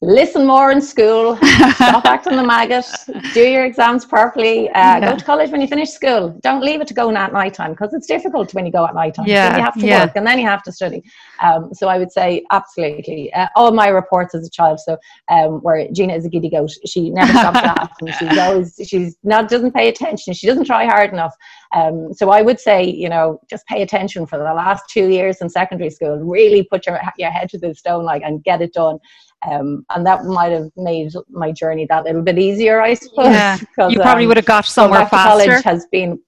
listen 0.00 0.46
more 0.46 0.70
in 0.70 0.80
school, 0.80 1.36
stop 1.74 2.04
acting 2.06 2.36
the 2.36 2.42
maggot, 2.42 2.86
do 3.34 3.42
your 3.42 3.64
exams 3.64 4.04
properly, 4.04 4.68
uh, 4.70 4.72
yeah. 4.72 5.00
go 5.00 5.16
to 5.16 5.24
college 5.24 5.50
when 5.50 5.60
you 5.60 5.66
finish 5.66 5.90
school. 5.90 6.38
Don't 6.40 6.62
leave 6.62 6.80
it 6.80 6.86
to 6.88 6.94
go 6.94 7.10
at 7.10 7.32
night 7.32 7.54
time 7.54 7.72
because 7.72 7.92
it's 7.92 8.06
difficult 8.06 8.54
when 8.54 8.64
you 8.64 8.70
go 8.70 8.86
at 8.86 8.94
night 8.94 9.14
time. 9.14 9.26
Yeah. 9.26 9.56
you 9.56 9.62
have 9.62 9.74
to 9.74 9.86
yeah. 9.86 10.04
work 10.04 10.12
and 10.14 10.24
then 10.24 10.38
you 10.38 10.46
have 10.46 10.62
to 10.64 10.72
study. 10.72 11.02
Um, 11.42 11.74
so 11.74 11.88
I 11.88 11.98
would 11.98 12.12
say 12.12 12.44
absolutely. 12.52 13.32
Uh, 13.32 13.48
all 13.56 13.72
my 13.72 13.88
reports 13.88 14.36
as 14.36 14.46
a 14.46 14.50
child, 14.50 14.78
so 14.78 14.96
um, 15.30 15.60
where 15.62 15.88
Gina 15.90 16.14
is 16.14 16.24
a 16.24 16.28
giddy 16.28 16.50
goat, 16.50 16.70
she 16.86 17.10
never 17.10 17.32
stops 17.32 17.60
laughing. 17.60 18.08
She's 18.18 18.38
always, 18.38 18.80
she's 18.86 19.16
not, 19.24 19.48
doesn't 19.48 19.72
pay 19.72 19.88
attention. 19.88 20.32
She 20.32 20.46
doesn't 20.46 20.66
try 20.66 20.84
hard 20.84 21.12
enough. 21.12 21.34
Um, 21.74 22.14
so 22.14 22.30
I 22.30 22.42
would 22.42 22.60
say, 22.60 22.84
you 22.84 23.08
know, 23.08 23.40
just 23.50 23.66
pay 23.66 23.82
attention 23.82 24.26
for 24.26 24.38
the 24.38 24.44
last 24.44 24.84
two 24.88 25.08
years 25.08 25.38
in 25.40 25.48
secondary 25.48 25.90
school. 25.90 26.18
Really 26.18 26.62
put 26.62 26.86
your, 26.86 27.00
your 27.18 27.30
head 27.30 27.48
to 27.50 27.58
the 27.58 27.74
stone 27.74 28.04
like 28.04 28.22
and 28.22 28.44
get 28.44 28.62
it 28.62 28.72
done. 28.72 28.98
Um, 29.48 29.84
and 29.90 30.04
that 30.06 30.24
might 30.24 30.52
have 30.52 30.70
made 30.76 31.12
my 31.28 31.52
journey 31.52 31.86
that 31.88 32.04
little 32.04 32.22
bit 32.22 32.38
easier, 32.38 32.80
I 32.80 32.94
suppose. 32.94 33.26
Yeah, 33.26 33.58
you 33.88 34.00
probably 34.00 34.24
um, 34.24 34.28
would 34.28 34.36
have 34.36 34.46
got 34.46 34.66
somewhere 34.66 35.06
faster. 35.06 35.46
College 35.46 35.64
has 35.64 35.86
been. 35.92 36.20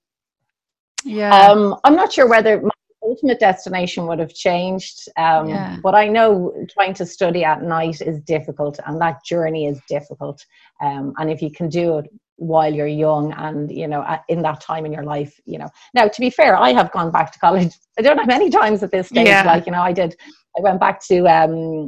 Yeah. 1.04 1.34
Um, 1.34 1.76
I'm 1.84 1.96
not 1.96 2.12
sure 2.12 2.28
whether 2.28 2.60
my 2.60 2.70
ultimate 3.02 3.40
destination 3.40 4.06
would 4.06 4.18
have 4.18 4.34
changed, 4.34 5.08
um, 5.16 5.48
yeah. 5.48 5.78
but 5.82 5.94
I 5.94 6.06
know 6.06 6.52
trying 6.70 6.94
to 6.94 7.06
study 7.06 7.42
at 7.42 7.62
night 7.62 8.00
is 8.00 8.20
difficult, 8.20 8.78
and 8.86 9.00
that 9.00 9.24
journey 9.24 9.66
is 9.66 9.80
difficult. 9.88 10.44
Um, 10.80 11.12
and 11.18 11.30
if 11.30 11.42
you 11.42 11.50
can 11.50 11.68
do 11.68 11.98
it 11.98 12.10
while 12.40 12.72
you're 12.72 12.86
young 12.86 13.32
and 13.34 13.70
you 13.70 13.86
know 13.86 14.02
in 14.28 14.40
that 14.40 14.62
time 14.62 14.86
in 14.86 14.92
your 14.92 15.02
life 15.02 15.38
you 15.44 15.58
know 15.58 15.68
now 15.92 16.08
to 16.08 16.20
be 16.20 16.30
fair 16.30 16.56
i 16.56 16.72
have 16.72 16.90
gone 16.90 17.10
back 17.10 17.30
to 17.30 17.38
college 17.38 17.74
i 17.98 18.02
don't 18.02 18.16
have 18.16 18.26
many 18.26 18.48
times 18.48 18.82
at 18.82 18.90
this 18.90 19.08
stage 19.08 19.26
yeah. 19.26 19.44
like 19.44 19.66
you 19.66 19.72
know 19.72 19.82
i 19.82 19.92
did 19.92 20.16
i 20.56 20.60
went 20.62 20.80
back 20.80 21.04
to 21.04 21.26
um 21.28 21.86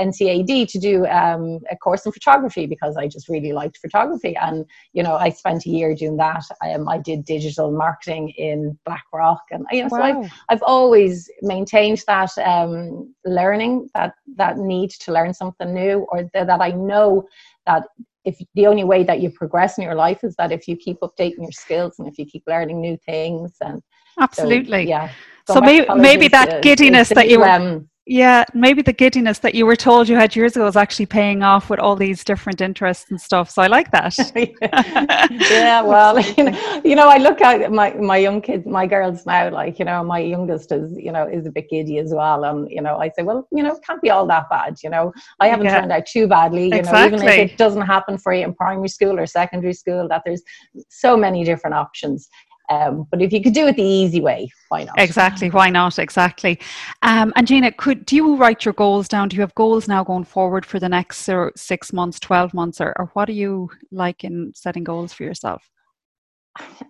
NCAD 0.00 0.68
to 0.68 0.78
do 0.78 1.06
um, 1.06 1.60
a 1.70 1.76
course 1.76 2.06
in 2.06 2.12
photography 2.12 2.66
because 2.66 2.96
I 2.96 3.08
just 3.08 3.28
really 3.28 3.52
liked 3.52 3.78
photography. 3.78 4.36
And, 4.36 4.64
you 4.92 5.02
know, 5.02 5.14
I 5.16 5.30
spent 5.30 5.66
a 5.66 5.70
year 5.70 5.94
doing 5.94 6.16
that. 6.18 6.44
Um, 6.64 6.88
I 6.88 6.98
did 6.98 7.24
digital 7.24 7.70
marketing 7.70 8.30
in 8.30 8.78
Blackrock. 8.84 9.42
And, 9.50 9.66
you 9.70 9.82
know, 9.82 9.88
wow. 9.90 9.98
so 9.98 10.02
I've, 10.02 10.32
I've 10.48 10.62
always 10.62 11.30
maintained 11.42 12.02
that 12.06 12.36
um, 12.38 13.14
learning, 13.24 13.88
that, 13.94 14.14
that 14.36 14.58
need 14.58 14.90
to 14.90 15.12
learn 15.12 15.34
something 15.34 15.72
new, 15.72 16.06
or 16.10 16.18
th- 16.18 16.46
that 16.46 16.60
I 16.60 16.70
know 16.70 17.26
that 17.66 17.84
if 18.24 18.38
the 18.54 18.66
only 18.66 18.84
way 18.84 19.04
that 19.04 19.20
you 19.20 19.30
progress 19.30 19.78
in 19.78 19.84
your 19.84 19.94
life 19.94 20.24
is 20.24 20.34
that 20.36 20.50
if 20.50 20.66
you 20.66 20.76
keep 20.76 20.98
updating 21.00 21.40
your 21.40 21.52
skills 21.52 21.96
and 21.98 22.08
if 22.08 22.18
you 22.18 22.24
keep 22.24 22.42
learning 22.46 22.80
new 22.80 22.96
things 23.04 23.56
and 23.60 23.82
absolutely 24.18 24.84
so, 24.84 24.88
yeah 24.88 25.12
so, 25.46 25.54
so 25.54 25.60
maybe 25.60 25.86
maybe 25.96 26.28
that 26.28 26.62
giddiness 26.62 27.10
that 27.10 27.28
you 27.28 27.42
um, 27.42 27.86
yeah, 28.06 28.44
maybe 28.52 28.82
the 28.82 28.92
giddiness 28.92 29.38
that 29.38 29.54
you 29.54 29.64
were 29.64 29.76
told 29.76 30.10
you 30.10 30.16
had 30.16 30.36
years 30.36 30.56
ago 30.56 30.66
is 30.66 30.76
actually 30.76 31.06
paying 31.06 31.42
off 31.42 31.70
with 31.70 31.80
all 31.80 31.96
these 31.96 32.22
different 32.22 32.60
interests 32.60 33.10
and 33.10 33.18
stuff. 33.18 33.48
So 33.48 33.62
I 33.62 33.66
like 33.66 33.90
that. 33.92 34.14
yeah, 35.50 35.80
well, 35.80 36.20
you 36.36 36.44
know, 36.44 36.82
you 36.84 36.96
know, 36.96 37.08
I 37.08 37.16
look 37.16 37.40
at 37.40 37.72
my 37.72 37.94
my 37.94 38.18
young 38.18 38.42
kids, 38.42 38.66
my 38.66 38.86
girls 38.86 39.24
now. 39.24 39.50
Like, 39.50 39.78
you 39.78 39.86
know, 39.86 40.04
my 40.04 40.18
youngest 40.18 40.70
is, 40.70 40.92
you 40.98 41.12
know, 41.12 41.26
is 41.26 41.46
a 41.46 41.50
bit 41.50 41.70
giddy 41.70 41.96
as 41.98 42.12
well, 42.12 42.44
and 42.44 42.70
you 42.70 42.82
know, 42.82 42.98
I 42.98 43.08
say, 43.08 43.22
well, 43.22 43.48
you 43.50 43.62
know, 43.62 43.74
it 43.74 43.82
can't 43.86 44.02
be 44.02 44.10
all 44.10 44.26
that 44.26 44.50
bad. 44.50 44.76
You 44.84 44.90
know, 44.90 45.10
I 45.40 45.48
haven't 45.48 45.66
yeah. 45.66 45.80
turned 45.80 45.92
out 45.92 46.04
too 46.04 46.28
badly. 46.28 46.66
You 46.66 46.74
exactly. 46.74 47.18
know, 47.18 47.24
even 47.24 47.40
if 47.40 47.52
it 47.52 47.56
doesn't 47.56 47.82
happen 47.82 48.18
for 48.18 48.34
you 48.34 48.44
in 48.44 48.54
primary 48.54 48.88
school 48.88 49.18
or 49.18 49.24
secondary 49.24 49.72
school, 49.72 50.08
that 50.08 50.22
there's 50.26 50.42
so 50.90 51.16
many 51.16 51.42
different 51.42 51.74
options. 51.74 52.28
Um, 52.70 53.06
but 53.10 53.20
if 53.20 53.32
you 53.32 53.42
could 53.42 53.52
do 53.52 53.66
it 53.66 53.76
the 53.76 53.82
easy 53.82 54.20
way, 54.20 54.48
why 54.68 54.84
not? 54.84 54.98
Exactly, 54.98 55.50
why 55.50 55.68
not? 55.70 55.98
Exactly. 55.98 56.58
Um, 57.02 57.32
and 57.36 57.46
Gina, 57.46 57.72
could 57.72 58.06
do 58.06 58.16
you 58.16 58.36
write 58.36 58.64
your 58.64 58.74
goals 58.74 59.06
down? 59.08 59.28
Do 59.28 59.36
you 59.36 59.42
have 59.42 59.54
goals 59.54 59.86
now 59.86 60.02
going 60.02 60.24
forward 60.24 60.64
for 60.64 60.78
the 60.78 60.88
next 60.88 61.28
six 61.56 61.92
months, 61.92 62.18
twelve 62.18 62.54
months, 62.54 62.80
or, 62.80 62.94
or 62.98 63.10
what 63.14 63.26
do 63.26 63.32
you 63.32 63.70
like 63.90 64.24
in 64.24 64.52
setting 64.54 64.84
goals 64.84 65.12
for 65.12 65.24
yourself? 65.24 65.68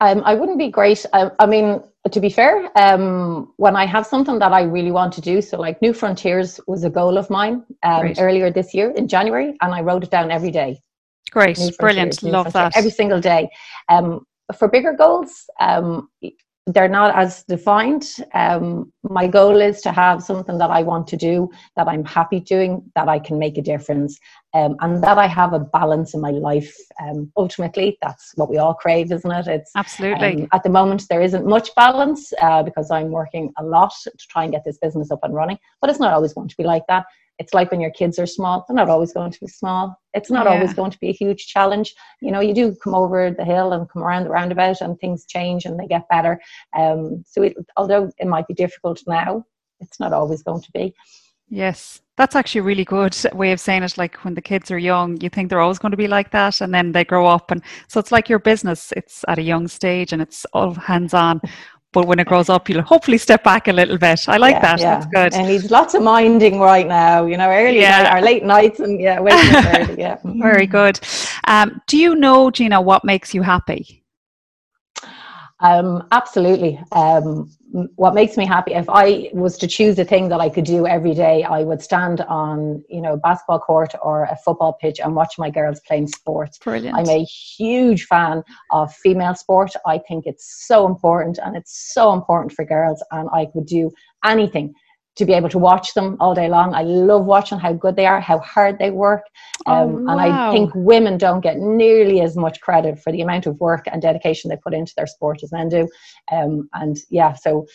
Um, 0.00 0.22
I 0.24 0.34
wouldn't 0.34 0.58
be 0.58 0.68
great. 0.68 1.06
I, 1.12 1.30
I 1.38 1.46
mean, 1.46 1.82
to 2.10 2.20
be 2.20 2.28
fair, 2.28 2.70
um, 2.76 3.52
when 3.56 3.76
I 3.76 3.86
have 3.86 4.06
something 4.06 4.38
that 4.38 4.52
I 4.52 4.62
really 4.62 4.90
want 4.90 5.12
to 5.14 5.20
do, 5.20 5.40
so 5.40 5.58
like 5.58 5.80
New 5.80 5.94
Frontiers 5.94 6.60
was 6.66 6.84
a 6.84 6.90
goal 6.90 7.16
of 7.16 7.30
mine 7.30 7.64
um, 7.82 8.12
earlier 8.18 8.50
this 8.50 8.74
year 8.74 8.90
in 8.90 9.08
January, 9.08 9.56
and 9.62 9.74
I 9.74 9.80
wrote 9.80 10.04
it 10.04 10.10
down 10.10 10.30
every 10.30 10.50
day. 10.50 10.80
Great, 11.30 11.58
brilliant, 11.78 12.22
love 12.22 12.52
that. 12.52 12.76
Every 12.76 12.90
single 12.90 13.20
day. 13.20 13.48
Um, 13.88 14.26
for 14.52 14.68
bigger 14.68 14.92
goals, 14.92 15.48
um, 15.60 16.08
they're 16.66 16.88
not 16.88 17.14
as 17.14 17.44
defined. 17.44 18.06
Um, 18.32 18.90
my 19.02 19.26
goal 19.26 19.60
is 19.60 19.82
to 19.82 19.92
have 19.92 20.22
something 20.22 20.56
that 20.58 20.70
I 20.70 20.82
want 20.82 21.06
to 21.08 21.16
do, 21.16 21.50
that 21.76 21.88
I'm 21.88 22.04
happy 22.04 22.40
doing, 22.40 22.90
that 22.94 23.06
I 23.06 23.18
can 23.18 23.38
make 23.38 23.58
a 23.58 23.62
difference, 23.62 24.18
um, 24.54 24.76
and 24.80 25.02
that 25.04 25.18
I 25.18 25.26
have 25.26 25.52
a 25.52 25.58
balance 25.58 26.14
in 26.14 26.22
my 26.22 26.30
life. 26.30 26.74
Um, 27.02 27.30
ultimately, 27.36 27.98
that's 28.00 28.32
what 28.36 28.48
we 28.48 28.56
all 28.56 28.72
crave, 28.72 29.12
isn't 29.12 29.30
it? 29.30 29.46
It's 29.46 29.72
absolutely. 29.76 30.42
Um, 30.42 30.48
at 30.52 30.62
the 30.62 30.70
moment, 30.70 31.06
there 31.10 31.20
isn't 31.20 31.46
much 31.46 31.74
balance 31.74 32.32
uh, 32.40 32.62
because 32.62 32.90
I'm 32.90 33.10
working 33.10 33.52
a 33.58 33.64
lot 33.64 33.92
to 34.04 34.26
try 34.30 34.44
and 34.44 34.52
get 34.52 34.64
this 34.64 34.78
business 34.78 35.10
up 35.10 35.20
and 35.22 35.34
running, 35.34 35.58
but 35.82 35.90
it's 35.90 36.00
not 36.00 36.14
always 36.14 36.32
going 36.32 36.48
to 36.48 36.56
be 36.56 36.64
like 36.64 36.84
that 36.88 37.04
it's 37.38 37.54
like 37.54 37.70
when 37.70 37.80
your 37.80 37.90
kids 37.90 38.18
are 38.18 38.26
small 38.26 38.64
they're 38.66 38.76
not 38.76 38.88
always 38.88 39.12
going 39.12 39.30
to 39.30 39.40
be 39.40 39.46
small. 39.46 39.96
It's 40.12 40.30
not 40.30 40.46
yeah. 40.46 40.52
always 40.52 40.72
going 40.72 40.92
to 40.92 40.98
be 40.98 41.08
a 41.08 41.12
huge 41.12 41.46
challenge. 41.46 41.94
You 42.20 42.30
know 42.30 42.40
you 42.40 42.54
do 42.54 42.74
come 42.82 42.94
over 42.94 43.30
the 43.30 43.44
hill 43.44 43.72
and 43.72 43.88
come 43.88 44.02
around 44.02 44.24
the 44.24 44.30
roundabout 44.30 44.80
and 44.80 44.98
things 44.98 45.24
change 45.26 45.64
and 45.64 45.78
they 45.78 45.86
get 45.86 46.08
better. 46.08 46.40
Um, 46.76 47.24
so 47.26 47.42
it, 47.42 47.56
although 47.76 48.10
it 48.18 48.26
might 48.26 48.46
be 48.46 48.54
difficult 48.54 49.02
now 49.06 49.44
it's 49.80 50.00
not 50.00 50.12
always 50.12 50.42
going 50.42 50.62
to 50.62 50.72
be. 50.72 50.94
Yes 51.48 52.00
that's 52.16 52.36
actually 52.36 52.60
a 52.60 52.64
really 52.64 52.84
good 52.84 53.16
way 53.32 53.50
of 53.50 53.60
saying 53.60 53.82
it. 53.82 53.98
Like 53.98 54.24
when 54.24 54.34
the 54.34 54.42
kids 54.42 54.70
are 54.70 54.78
young 54.78 55.20
you 55.20 55.28
think 55.28 55.50
they're 55.50 55.60
always 55.60 55.78
going 55.78 55.90
to 55.90 55.96
be 55.96 56.06
like 56.06 56.30
that 56.30 56.60
and 56.60 56.72
then 56.72 56.92
they 56.92 57.04
grow 57.04 57.26
up 57.26 57.50
and 57.50 57.62
so 57.88 57.98
it's 57.98 58.12
like 58.12 58.28
your 58.28 58.38
business. 58.38 58.92
It's 58.96 59.24
at 59.28 59.38
a 59.38 59.42
young 59.42 59.68
stage 59.68 60.12
and 60.12 60.22
it's 60.22 60.44
all 60.52 60.74
hands 60.74 61.14
on 61.14 61.40
but 61.94 62.06
when 62.06 62.18
it 62.18 62.26
grows 62.26 62.50
up, 62.50 62.68
you'll 62.68 62.82
hopefully 62.82 63.16
step 63.16 63.44
back 63.44 63.68
a 63.68 63.72
little 63.72 63.96
bit. 63.96 64.28
I 64.28 64.36
like 64.36 64.56
yeah, 64.56 64.60
that. 64.60 64.80
Yeah. 64.80 64.94
That's 64.94 65.06
good. 65.06 65.34
And 65.34 65.48
he's 65.48 65.70
lots 65.70 65.94
of 65.94 66.02
minding 66.02 66.58
right 66.58 66.86
now, 66.86 67.24
you 67.24 67.36
know, 67.36 67.48
early 67.48 67.80
yeah. 67.80 68.02
night, 68.02 68.18
or 68.18 68.20
late 68.20 68.44
nights 68.44 68.80
and 68.80 69.00
yeah, 69.00 69.20
waking 69.26 69.54
up 69.54 69.64
early. 69.74 69.98
Yeah. 69.98 70.18
Very 70.24 70.66
good. 70.66 70.98
Um, 71.46 71.80
do 71.86 71.96
you 71.96 72.16
know, 72.16 72.50
Gina, 72.50 72.82
what 72.82 73.04
makes 73.04 73.32
you 73.32 73.42
happy? 73.42 74.04
Um, 75.60 76.06
absolutely. 76.10 76.78
Um, 76.92 77.48
what 77.96 78.14
makes 78.14 78.36
me 78.36 78.46
happy, 78.46 78.72
if 78.72 78.88
I 78.88 79.30
was 79.32 79.58
to 79.58 79.66
choose 79.66 79.98
a 79.98 80.04
thing 80.04 80.28
that 80.28 80.40
I 80.40 80.48
could 80.48 80.64
do 80.64 80.86
every 80.86 81.12
day, 81.12 81.42
I 81.42 81.64
would 81.64 81.82
stand 81.82 82.20
on, 82.20 82.84
you 82.88 83.00
know, 83.00 83.16
basketball 83.16 83.58
court 83.58 83.92
or 84.00 84.24
a 84.24 84.36
football 84.36 84.74
pitch 84.74 85.00
and 85.00 85.16
watch 85.16 85.34
my 85.38 85.50
girls 85.50 85.80
playing 85.80 86.06
sports. 86.06 86.58
Brilliant. 86.58 86.96
I'm 86.96 87.08
a 87.08 87.24
huge 87.24 88.04
fan 88.04 88.44
of 88.70 88.94
female 88.94 89.34
sport. 89.34 89.72
I 89.86 89.98
think 89.98 90.24
it's 90.24 90.66
so 90.68 90.86
important 90.86 91.38
and 91.44 91.56
it's 91.56 91.92
so 91.92 92.12
important 92.12 92.52
for 92.52 92.64
girls 92.64 93.02
and 93.10 93.28
I 93.32 93.46
could 93.46 93.66
do 93.66 93.90
anything 94.24 94.72
to 95.16 95.24
be 95.24 95.32
able 95.32 95.48
to 95.48 95.58
watch 95.58 95.94
them 95.94 96.16
all 96.20 96.34
day 96.34 96.48
long. 96.48 96.74
I 96.74 96.82
love 96.82 97.24
watching 97.24 97.58
how 97.58 97.72
good 97.72 97.96
they 97.96 98.06
are, 98.06 98.20
how 98.20 98.38
hard 98.40 98.78
they 98.78 98.90
work. 98.90 99.22
Oh, 99.66 99.72
um, 99.72 99.88
oh, 99.88 99.92
wow. 99.92 100.12
And 100.12 100.20
I 100.20 100.52
think 100.52 100.72
women 100.74 101.18
don't 101.18 101.40
get 101.40 101.58
nearly 101.58 102.20
as 102.20 102.36
much 102.36 102.60
credit 102.60 102.98
for 102.98 103.12
the 103.12 103.20
amount 103.20 103.46
of 103.46 103.58
work 103.60 103.84
and 103.90 104.02
dedication 104.02 104.50
they 104.50 104.56
put 104.56 104.74
into 104.74 104.92
their 104.96 105.06
sport 105.06 105.42
as 105.42 105.52
men 105.52 105.68
do. 105.68 105.88
Um, 106.32 106.68
and 106.72 106.96
yeah, 107.10 107.32
so 107.34 107.66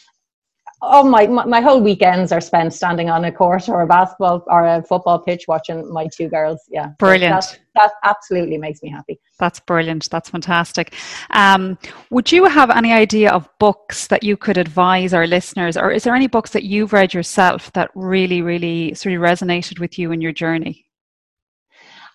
oh 0.81 1.03
my, 1.03 1.27
my, 1.27 1.45
my 1.45 1.61
whole 1.61 1.81
weekends 1.81 2.31
are 2.31 2.41
spent 2.41 2.73
standing 2.73 3.09
on 3.09 3.25
a 3.25 3.31
court 3.31 3.67
or 3.67 3.81
a 3.81 3.87
basketball 3.87 4.43
or 4.47 4.65
a 4.65 4.83
football 4.83 5.19
pitch 5.19 5.45
watching 5.47 5.91
my 5.91 6.07
two 6.07 6.29
girls. 6.29 6.61
Yeah. 6.69 6.89
Brilliant. 6.99 7.41
that, 7.41 7.59
that 7.75 7.91
absolutely 8.03 8.57
makes 8.57 8.81
me 8.81 8.89
happy. 8.89 9.19
That's 9.39 9.59
brilliant. 9.59 10.09
That's 10.09 10.29
fantastic. 10.29 10.95
Um, 11.31 11.77
would 12.09 12.31
you 12.31 12.45
have 12.45 12.69
any 12.69 12.93
idea 12.93 13.31
of 13.31 13.49
books 13.59 14.07
that 14.07 14.23
you 14.23 14.37
could 14.37 14.57
advise 14.57 15.13
our 15.13 15.27
listeners 15.27 15.75
or 15.77 15.91
is 15.91 16.03
there 16.03 16.15
any 16.15 16.27
books 16.27 16.51
that 16.51 16.63
you've 16.63 16.93
read 16.93 17.13
yourself 17.13 17.71
that 17.73 17.91
really 17.95 18.41
really 18.41 18.93
sort 18.93 19.15
of 19.15 19.21
resonated 19.21 19.79
with 19.79 19.99
you 19.99 20.11
in 20.11 20.21
your 20.21 20.31
journey? 20.31 20.85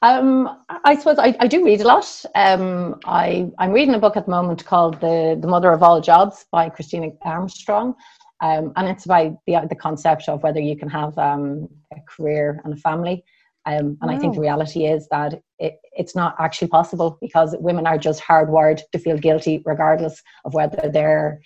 Um, 0.05 0.59
I 0.85 0.96
suppose 0.96 1.18
I, 1.18 1.35
I, 1.40 1.46
do 1.46 1.64
read 1.64 1.81
a 1.81 1.87
lot. 1.87 2.24
Um, 2.35 3.00
I, 3.07 3.50
am 3.59 3.72
reading 3.72 3.94
a 3.94 3.98
book 3.98 4.18
at 4.18 4.27
the 4.27 4.31
moment 4.31 4.62
called 4.66 5.00
the, 5.00 5.38
the 5.40 5.48
Mother 5.48 5.72
of 5.72 5.83
All 5.83 5.98
Jobs 6.03 6.44
by 6.53 6.68
Christine 6.68 7.16
Armstrong. 7.22 7.94
Um, 8.40 8.73
and 8.77 8.88
it's 8.88 9.05
about 9.05 9.37
the, 9.47 9.66
the 9.68 9.75
concept 9.75 10.29
of 10.29 10.42
whether 10.42 10.61
you 10.61 10.77
can 10.77 10.88
have 10.88 11.16
um, 11.18 11.68
a 11.92 12.01
career 12.09 12.61
and 12.64 12.75
a 12.75 12.77
family. 12.77 13.25
Um, 13.66 13.97
and 14.03 14.11
wow. 14.11 14.16
I 14.16 14.18
think 14.18 14.35
the 14.35 14.40
reality 14.40 14.87
is 14.87 15.09
that 15.11 15.40
it, 15.59 15.79
it's 15.92 16.14
not 16.14 16.35
actually 16.38 16.68
possible 16.68 17.16
because 17.20 17.57
women 17.59 17.87
are 17.87 17.97
just 17.97 18.23
hardwired 18.23 18.83
to 18.92 18.99
feel 18.99 19.16
guilty 19.16 19.62
regardless 19.64 20.23
of 20.44 20.53
whether 20.53 20.90
they're 20.92 21.40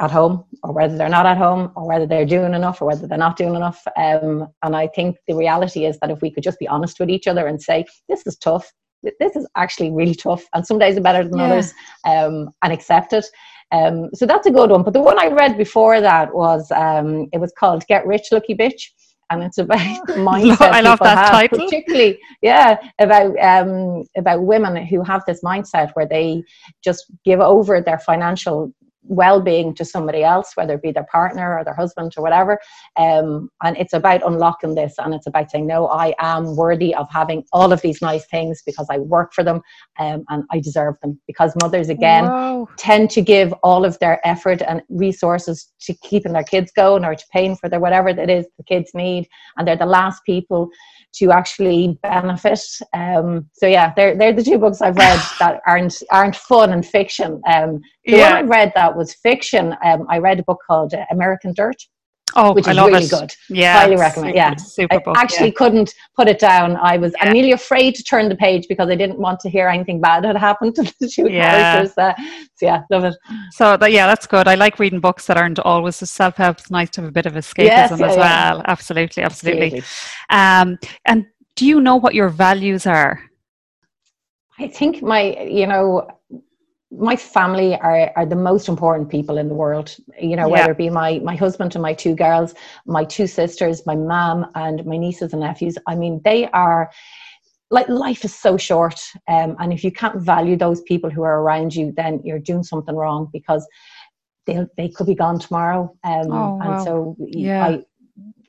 at 0.00 0.10
home 0.10 0.44
or 0.62 0.72
whether 0.72 0.96
they're 0.96 1.08
not 1.08 1.26
at 1.26 1.36
home 1.36 1.72
or 1.76 1.86
whether 1.86 2.06
they're 2.06 2.24
doing 2.24 2.54
enough 2.54 2.80
or 2.80 2.86
whether 2.86 3.06
they're 3.06 3.18
not 3.18 3.36
doing 3.36 3.54
enough. 3.54 3.82
Um, 3.96 4.48
and 4.62 4.76
I 4.76 4.86
think 4.88 5.16
the 5.26 5.34
reality 5.34 5.84
is 5.84 5.98
that 6.00 6.10
if 6.10 6.22
we 6.22 6.30
could 6.30 6.44
just 6.44 6.58
be 6.58 6.68
honest 6.68 7.00
with 7.00 7.10
each 7.10 7.26
other 7.26 7.46
and 7.46 7.60
say, 7.60 7.84
this 8.08 8.26
is 8.26 8.36
tough, 8.36 8.72
this 9.02 9.36
is 9.36 9.46
actually 9.56 9.90
really 9.90 10.14
tough, 10.14 10.44
and 10.54 10.66
some 10.66 10.78
days 10.78 10.96
are 10.96 11.02
better 11.02 11.26
than 11.26 11.38
yeah. 11.38 11.44
others, 11.46 11.72
um, 12.04 12.50
and 12.62 12.72
accept 12.72 13.12
it. 13.14 13.26
Um, 13.72 14.10
so 14.14 14.26
that's 14.26 14.46
a 14.46 14.50
good 14.50 14.70
one. 14.70 14.82
But 14.82 14.94
the 14.94 15.00
one 15.00 15.18
I 15.18 15.28
read 15.28 15.56
before 15.56 16.00
that 16.00 16.34
was 16.34 16.70
um, 16.72 17.28
it 17.32 17.38
was 17.38 17.52
called 17.58 17.86
"Get 17.86 18.06
Rich, 18.06 18.28
Lucky 18.32 18.54
Bitch," 18.54 18.90
and 19.30 19.42
it's 19.42 19.58
about 19.58 20.06
the 20.06 20.12
mindset. 20.16 20.72
I 20.72 20.80
love 20.80 20.98
that 21.00 21.18
have, 21.18 21.30
title. 21.30 21.58
Particularly, 21.60 22.18
yeah, 22.42 22.76
about 22.98 23.38
um, 23.38 24.04
about 24.16 24.44
women 24.44 24.84
who 24.84 25.02
have 25.02 25.22
this 25.26 25.42
mindset 25.42 25.92
where 25.94 26.06
they 26.06 26.42
just 26.82 27.06
give 27.24 27.40
over 27.40 27.80
their 27.80 27.98
financial 27.98 28.72
well-being 29.02 29.74
to 29.74 29.84
somebody 29.84 30.22
else 30.22 30.52
whether 30.54 30.74
it 30.74 30.82
be 30.82 30.92
their 30.92 31.06
partner 31.10 31.58
or 31.58 31.64
their 31.64 31.74
husband 31.74 32.12
or 32.16 32.22
whatever 32.22 32.58
um, 32.98 33.48
and 33.62 33.76
it's 33.76 33.92
about 33.92 34.24
unlocking 34.26 34.74
this 34.74 34.94
and 34.98 35.14
it's 35.14 35.26
about 35.26 35.50
saying 35.50 35.66
no 35.66 35.88
i 35.88 36.14
am 36.18 36.56
worthy 36.56 36.94
of 36.94 37.06
having 37.10 37.44
all 37.52 37.72
of 37.72 37.80
these 37.82 38.02
nice 38.02 38.26
things 38.26 38.62
because 38.64 38.86
i 38.90 38.98
work 38.98 39.32
for 39.32 39.42
them 39.42 39.60
um, 39.98 40.24
and 40.28 40.44
i 40.50 40.60
deserve 40.60 40.96
them 41.00 41.18
because 41.26 41.52
mothers 41.62 41.88
again 41.88 42.24
Whoa. 42.26 42.68
tend 42.76 43.10
to 43.10 43.22
give 43.22 43.52
all 43.62 43.84
of 43.84 43.98
their 44.00 44.24
effort 44.26 44.62
and 44.62 44.82
resources 44.88 45.72
to 45.80 45.94
keeping 46.02 46.32
their 46.32 46.44
kids 46.44 46.70
going 46.72 47.04
or 47.04 47.14
to 47.14 47.24
paying 47.32 47.56
for 47.56 47.68
their 47.68 47.80
whatever 47.80 48.12
that 48.12 48.30
is 48.30 48.46
the 48.58 48.64
kids 48.64 48.90
need 48.94 49.28
and 49.56 49.66
they're 49.66 49.76
the 49.76 49.86
last 49.86 50.22
people 50.24 50.70
to 51.12 51.32
actually 51.32 51.98
benefit. 52.02 52.60
Um, 52.92 53.48
so 53.52 53.66
yeah, 53.66 53.92
they're 53.96 54.16
they're 54.16 54.32
the 54.32 54.44
two 54.44 54.58
books 54.58 54.80
I've 54.80 54.96
read 54.96 55.20
that 55.38 55.60
aren't 55.66 56.02
aren't 56.10 56.36
fun 56.36 56.72
and 56.72 56.86
fiction. 56.86 57.42
The 58.10 58.18
yeah. 58.18 58.34
one 58.34 58.44
I 58.44 58.46
read 58.46 58.72
that 58.74 58.96
was 58.96 59.14
fiction. 59.14 59.76
Um, 59.84 60.06
I 60.08 60.18
read 60.18 60.40
a 60.40 60.42
book 60.42 60.58
called 60.66 60.94
uh, 60.94 61.04
American 61.10 61.52
Dirt. 61.54 61.76
Oh, 62.36 62.52
which 62.52 62.68
is 62.68 62.76
really 62.76 63.04
it. 63.04 63.10
good. 63.10 63.32
Yeah, 63.48 63.80
highly 63.80 63.96
recommend. 63.96 64.36
Yeah, 64.36 64.54
super 64.54 65.00
book, 65.00 65.16
I 65.16 65.20
actually 65.20 65.48
yeah. 65.48 65.54
couldn't 65.56 65.92
put 66.16 66.28
it 66.28 66.38
down. 66.38 66.76
I 66.76 66.96
was 66.96 67.12
yeah. 67.16 67.26
I'm 67.26 67.32
nearly 67.32 67.52
afraid 67.52 67.96
to 67.96 68.04
turn 68.04 68.28
the 68.28 68.36
page 68.36 68.66
because 68.68 68.88
I 68.88 68.94
didn't 68.94 69.18
want 69.18 69.40
to 69.40 69.50
hear 69.50 69.66
anything 69.66 70.00
bad 70.00 70.24
had 70.24 70.36
happened 70.36 70.76
to 70.76 70.82
the 71.00 71.08
two 71.08 71.28
yeah. 71.28 71.50
characters. 71.50 71.98
Uh, 71.98 72.12
so 72.54 72.66
yeah, 72.66 72.82
love 72.90 73.04
it. 73.04 73.16
So 73.50 73.76
that, 73.76 73.90
yeah, 73.90 74.06
that's 74.06 74.28
good. 74.28 74.46
I 74.46 74.54
like 74.54 74.78
reading 74.78 75.00
books 75.00 75.26
that 75.26 75.36
aren't 75.36 75.58
always 75.58 75.96
self 75.96 76.36
help. 76.36 76.60
It's 76.60 76.70
nice 76.70 76.90
to 76.90 77.00
have 77.00 77.08
a 77.08 77.12
bit 77.12 77.26
of 77.26 77.32
escapism 77.32 77.64
yes, 77.64 77.92
as 77.92 77.98
well. 77.98 78.62
Absolutely, 78.64 79.24
absolutely. 79.24 79.78
absolutely. 79.78 79.82
Um, 80.30 80.78
and 81.06 81.26
do 81.56 81.66
you 81.66 81.80
know 81.80 81.96
what 81.96 82.14
your 82.14 82.28
values 82.28 82.86
are? 82.86 83.20
I 84.58 84.68
think 84.68 85.02
my, 85.02 85.36
you 85.40 85.66
know, 85.66 86.06
my 86.90 87.14
family 87.14 87.76
are, 87.76 88.12
are 88.16 88.26
the 88.26 88.36
most 88.36 88.68
important 88.68 89.08
people 89.08 89.38
in 89.38 89.48
the 89.48 89.54
world. 89.54 89.94
You 90.20 90.34
know 90.36 90.48
whether 90.48 90.72
it 90.72 90.78
be 90.78 90.90
my 90.90 91.20
my 91.20 91.36
husband 91.36 91.74
and 91.74 91.82
my 91.82 91.94
two 91.94 92.14
girls 92.14 92.54
my 92.84 93.04
two 93.04 93.26
sisters 93.26 93.86
my 93.86 93.94
mom 93.94 94.46
and 94.54 94.84
my 94.84 94.96
nieces 94.96 95.32
and 95.32 95.40
nephews. 95.40 95.78
I 95.86 95.94
mean 95.94 96.20
they 96.24 96.48
are 96.48 96.90
like 97.70 97.88
life 97.88 98.24
is 98.24 98.34
so 98.34 98.56
short. 98.56 99.00
Um, 99.28 99.56
and 99.60 99.72
if 99.72 99.84
you 99.84 99.92
can't 99.92 100.20
value 100.20 100.56
those 100.56 100.82
people 100.82 101.10
who 101.10 101.22
are 101.22 101.40
around 101.40 101.74
you 101.74 101.92
then 101.96 102.20
you're 102.24 102.40
doing 102.40 102.64
something 102.64 102.96
wrong 102.96 103.28
because 103.32 103.66
they 104.46 104.66
they 104.76 104.88
could 104.88 105.06
be 105.06 105.14
gone 105.14 105.38
tomorrow. 105.38 105.96
Um, 106.02 106.32
oh, 106.32 106.56
wow. 106.56 106.60
and 106.62 106.82
so 106.82 107.16
yeah. 107.20 107.66
I, 107.66 107.84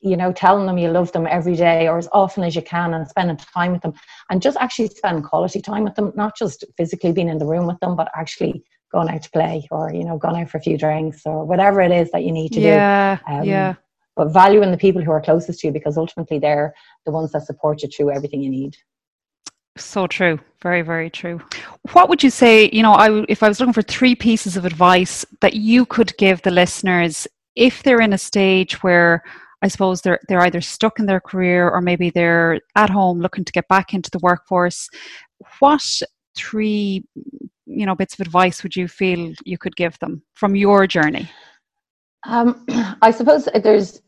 you 0.01 0.17
know, 0.17 0.31
telling 0.31 0.65
them 0.65 0.77
you 0.77 0.89
love 0.89 1.11
them 1.11 1.27
every 1.27 1.55
day 1.55 1.87
or 1.87 1.97
as 1.97 2.09
often 2.11 2.43
as 2.43 2.55
you 2.55 2.61
can 2.61 2.93
and 2.93 3.07
spending 3.07 3.37
time 3.37 3.71
with 3.71 3.81
them 3.81 3.93
and 4.29 4.41
just 4.41 4.57
actually 4.59 4.87
spend 4.87 5.23
quality 5.23 5.61
time 5.61 5.83
with 5.83 5.95
them, 5.95 6.11
not 6.15 6.35
just 6.37 6.65
physically 6.77 7.11
being 7.11 7.29
in 7.29 7.37
the 7.37 7.45
room 7.45 7.67
with 7.67 7.79
them, 7.79 7.95
but 7.95 8.09
actually 8.15 8.63
going 8.91 9.09
out 9.09 9.21
to 9.21 9.31
play 9.31 9.67
or, 9.71 9.93
you 9.93 10.03
know, 10.03 10.17
going 10.17 10.41
out 10.41 10.49
for 10.49 10.57
a 10.57 10.61
few 10.61 10.77
drinks 10.77 11.21
or 11.25 11.45
whatever 11.45 11.81
it 11.81 11.91
is 11.91 12.11
that 12.11 12.23
you 12.23 12.31
need 12.31 12.51
to 12.51 12.59
yeah, 12.59 13.19
do. 13.27 13.33
Um, 13.33 13.43
yeah. 13.43 13.75
But 14.15 14.33
valuing 14.33 14.71
the 14.71 14.77
people 14.77 15.01
who 15.01 15.11
are 15.11 15.21
closest 15.21 15.61
to 15.61 15.67
you 15.67 15.73
because 15.73 15.97
ultimately 15.97 16.39
they're 16.39 16.73
the 17.05 17.11
ones 17.11 17.31
that 17.31 17.45
support 17.45 17.81
you 17.81 17.89
through 17.89 18.11
everything 18.11 18.41
you 18.41 18.49
need. 18.49 18.75
So 19.77 20.05
true. 20.07 20.37
Very, 20.61 20.81
very 20.81 21.09
true. 21.09 21.41
What 21.93 22.09
would 22.09 22.21
you 22.21 22.29
say, 22.29 22.69
you 22.73 22.83
know, 22.83 22.91
I, 22.91 23.23
if 23.29 23.41
I 23.41 23.47
was 23.47 23.59
looking 23.59 23.73
for 23.73 23.81
three 23.81 24.15
pieces 24.15 24.57
of 24.57 24.65
advice 24.65 25.25
that 25.39 25.53
you 25.53 25.85
could 25.85 26.15
give 26.17 26.41
the 26.41 26.51
listeners 26.51 27.25
if 27.55 27.83
they're 27.83 28.01
in 28.01 28.13
a 28.13 28.17
stage 28.17 28.83
where 28.83 29.23
I 29.61 29.67
suppose 29.67 30.01
they're 30.01 30.19
they're 30.27 30.41
either 30.41 30.61
stuck 30.61 30.99
in 30.99 31.05
their 31.05 31.19
career 31.19 31.69
or 31.69 31.81
maybe 31.81 32.09
they're 32.09 32.59
at 32.75 32.89
home 32.89 33.19
looking 33.19 33.45
to 33.45 33.51
get 33.51 33.67
back 33.67 33.93
into 33.93 34.09
the 34.09 34.19
workforce. 34.19 34.89
What 35.59 35.83
three 36.35 37.03
you 37.65 37.85
know 37.85 37.95
bits 37.95 38.13
of 38.13 38.21
advice 38.21 38.63
would 38.63 38.75
you 38.75 38.87
feel 38.87 39.33
you 39.45 39.57
could 39.57 39.75
give 39.75 39.97
them 39.99 40.23
from 40.33 40.55
your 40.55 40.87
journey? 40.87 41.29
Um, 42.27 42.65
I 43.01 43.11
suppose 43.11 43.47
there's 43.63 44.01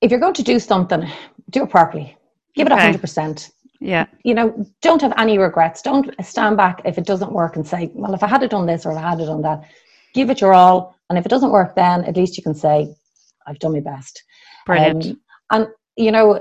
if 0.00 0.10
you're 0.10 0.20
going 0.20 0.34
to 0.34 0.42
do 0.42 0.58
something, 0.58 1.08
do 1.50 1.64
it 1.64 1.70
properly. 1.70 2.16
Give 2.54 2.66
okay. 2.66 2.76
it 2.76 2.80
hundred 2.80 3.00
percent. 3.00 3.50
Yeah. 3.80 4.06
You 4.24 4.34
know, 4.34 4.66
don't 4.80 5.02
have 5.02 5.12
any 5.18 5.36
regrets. 5.36 5.82
Don't 5.82 6.10
stand 6.24 6.56
back 6.56 6.80
if 6.84 6.96
it 6.96 7.04
doesn't 7.04 7.32
work 7.32 7.56
and 7.56 7.66
say, 7.66 7.90
well, 7.94 8.14
if 8.14 8.22
I 8.22 8.28
had 8.28 8.42
it 8.42 8.50
done 8.50 8.66
this 8.66 8.86
or 8.86 8.92
if 8.92 8.98
I 8.98 9.10
had 9.10 9.20
it 9.20 9.26
done 9.26 9.42
that, 9.42 9.64
give 10.14 10.30
it 10.30 10.40
your 10.40 10.54
all. 10.54 10.96
And 11.10 11.18
if 11.18 11.26
it 11.26 11.28
doesn't 11.28 11.50
work, 11.50 11.74
then 11.74 12.04
at 12.04 12.16
least 12.16 12.38
you 12.38 12.42
can 12.42 12.54
say, 12.54 12.94
I've 13.46 13.58
done 13.58 13.72
my 13.72 13.80
best. 13.80 14.22
Brilliant. 14.66 15.06
Um, 15.06 15.18
and, 15.50 15.68
you 15.96 16.10
know, 16.12 16.40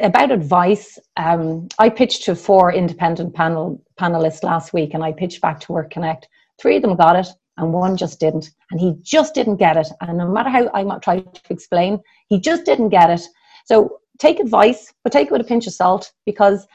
about 0.00 0.30
advice, 0.30 0.98
um, 1.16 1.68
I 1.78 1.88
pitched 1.88 2.24
to 2.24 2.36
four 2.36 2.72
independent 2.72 3.34
panel 3.34 3.82
panelists 3.98 4.44
last 4.44 4.72
week, 4.72 4.94
and 4.94 5.02
I 5.02 5.12
pitched 5.12 5.40
back 5.40 5.60
to 5.60 5.72
Work 5.72 5.90
Connect. 5.90 6.28
Three 6.60 6.76
of 6.76 6.82
them 6.82 6.96
got 6.96 7.16
it, 7.16 7.26
and 7.56 7.72
one 7.72 7.96
just 7.96 8.20
didn't. 8.20 8.50
And 8.70 8.80
he 8.80 8.96
just 9.02 9.34
didn't 9.34 9.56
get 9.56 9.76
it. 9.76 9.88
And 10.00 10.18
no 10.18 10.28
matter 10.28 10.50
how 10.50 10.70
I 10.72 10.84
might 10.84 11.02
try 11.02 11.20
to 11.20 11.40
explain, 11.50 12.00
he 12.28 12.38
just 12.38 12.64
didn't 12.64 12.90
get 12.90 13.10
it. 13.10 13.22
So 13.64 14.00
take 14.18 14.40
advice, 14.40 14.92
but 15.02 15.12
take 15.12 15.26
it 15.26 15.32
with 15.32 15.40
a 15.40 15.44
pinch 15.44 15.66
of 15.66 15.72
salt 15.72 16.12
because 16.26 16.66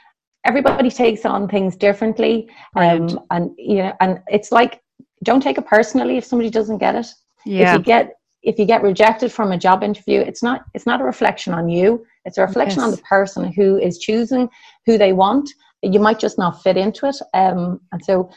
everybody 0.46 0.90
takes 0.90 1.26
on 1.26 1.48
things 1.48 1.76
differently. 1.76 2.50
Um, 2.76 3.20
and 3.32 3.52
you 3.58 3.78
know, 3.78 3.94
and 4.02 4.20
it's 4.28 4.52
like 4.52 4.82
don't 5.24 5.42
take 5.42 5.58
it 5.58 5.66
personally 5.66 6.18
if 6.18 6.26
somebody 6.26 6.50
doesn't 6.50 6.80
get 6.80 6.96
it. 6.96 7.08
Yeah. 7.46 7.74
If 7.74 7.80
you 7.80 7.84
get 7.84 8.14
if 8.44 8.60
you 8.60 8.66
get 8.66 8.84
rejected 8.84 9.32
from 9.32 9.52
a 9.52 9.58
job 9.58 9.84
interview 9.84 10.20
it's 10.20 10.44
not 10.44 10.66
it's 10.74 10.86
not 10.86 11.02
a 11.02 11.04
reflection 11.04 11.54
on 11.54 11.70
you. 11.70 12.06
It's 12.26 12.38
a 12.38 12.42
reflection 12.42 12.80
yes. 12.80 12.86
on 12.86 12.92
the 12.92 13.02
person 13.02 13.52
who 13.52 13.78
is 13.78 13.98
choosing 13.98 14.50
who 14.86 14.98
they 14.98 15.14
want. 15.14 15.50
You 15.82 16.00
might 16.00 16.20
just 16.20 16.38
not 16.38 16.62
fit 16.62 16.78
into 16.78 17.08
it. 17.08 17.18
Um, 17.34 17.82
and 17.92 18.04
so 18.04 18.30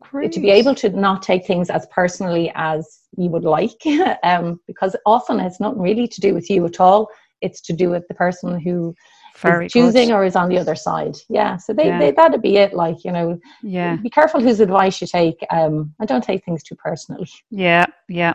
Great. 0.00 0.32
to 0.32 0.40
be 0.40 0.50
able 0.50 0.74
to 0.76 0.88
not 0.90 1.22
take 1.22 1.46
things 1.46 1.68
as 1.68 1.86
personally 1.90 2.50
as 2.54 3.00
you 3.16 3.28
would 3.28 3.44
like 3.44 3.84
um, 4.22 4.60
because 4.66 4.96
often 5.04 5.40
it's 5.40 5.60
not 5.60 5.78
really 5.78 6.08
to 6.08 6.20
do 6.20 6.34
with 6.34 6.48
you 6.48 6.64
at 6.64 6.80
all. 6.80 7.08
It's 7.42 7.60
to 7.62 7.72
do 7.72 7.90
with 7.90 8.06
the 8.08 8.14
person 8.14 8.58
who 8.58 8.94
Very 9.38 9.66
is 9.66 9.72
choosing 9.72 10.08
good. 10.08 10.14
or 10.14 10.24
is 10.24 10.36
on 10.36 10.48
the 10.48 10.58
other 10.58 10.74
side. 10.74 11.16
Yeah. 11.28 11.58
So 11.58 11.74
they, 11.74 11.86
yeah. 11.86 11.98
they 11.98 12.12
that'd 12.12 12.40
be 12.40 12.56
it. 12.56 12.72
Like 12.72 13.04
you 13.04 13.12
know 13.12 13.38
yeah. 13.62 13.96
be 13.96 14.10
careful 14.10 14.40
whose 14.40 14.60
advice 14.60 15.00
you 15.00 15.06
take. 15.06 15.38
Um, 15.50 15.94
and 15.98 16.08
don't 16.08 16.24
take 16.24 16.44
things 16.44 16.62
too 16.62 16.76
personally. 16.76 17.28
Yeah. 17.50 17.86
Yeah 18.08 18.34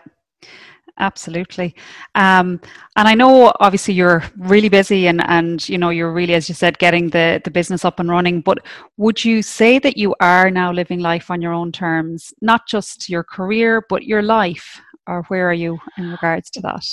absolutely 0.99 1.75
um, 2.15 2.60
and 2.95 3.08
i 3.08 3.13
know 3.13 3.51
obviously 3.60 3.93
you're 3.93 4.23
really 4.38 4.69
busy 4.69 5.08
and 5.08 5.23
and 5.30 5.67
you 5.69 5.77
know 5.77 5.89
you're 5.89 6.12
really 6.12 6.34
as 6.34 6.49
you 6.49 6.56
said 6.56 6.77
getting 6.80 7.10
the 7.10 7.41
the 7.43 7.51
business 7.51 7.86
up 7.86 7.99
and 7.99 8.10
running 8.10 8.41
but 8.41 8.60
would 8.97 9.23
you 9.23 9.41
say 9.41 9.80
that 9.80 9.97
you 9.97 10.15
are 10.19 10.49
now 10.49 10.71
living 10.71 10.99
life 10.99 11.32
on 11.32 11.41
your 11.41 11.54
own 11.54 11.71
terms 11.71 12.34
not 12.41 12.67
just 12.67 13.10
your 13.10 13.23
career 13.23 13.86
but 13.89 14.04
your 14.04 14.21
life 14.21 14.82
or 15.08 15.23
where 15.23 15.49
are 15.49 15.54
you 15.54 15.80
in 15.97 16.12
regards 16.12 16.49
to 16.49 16.62
that 16.62 16.86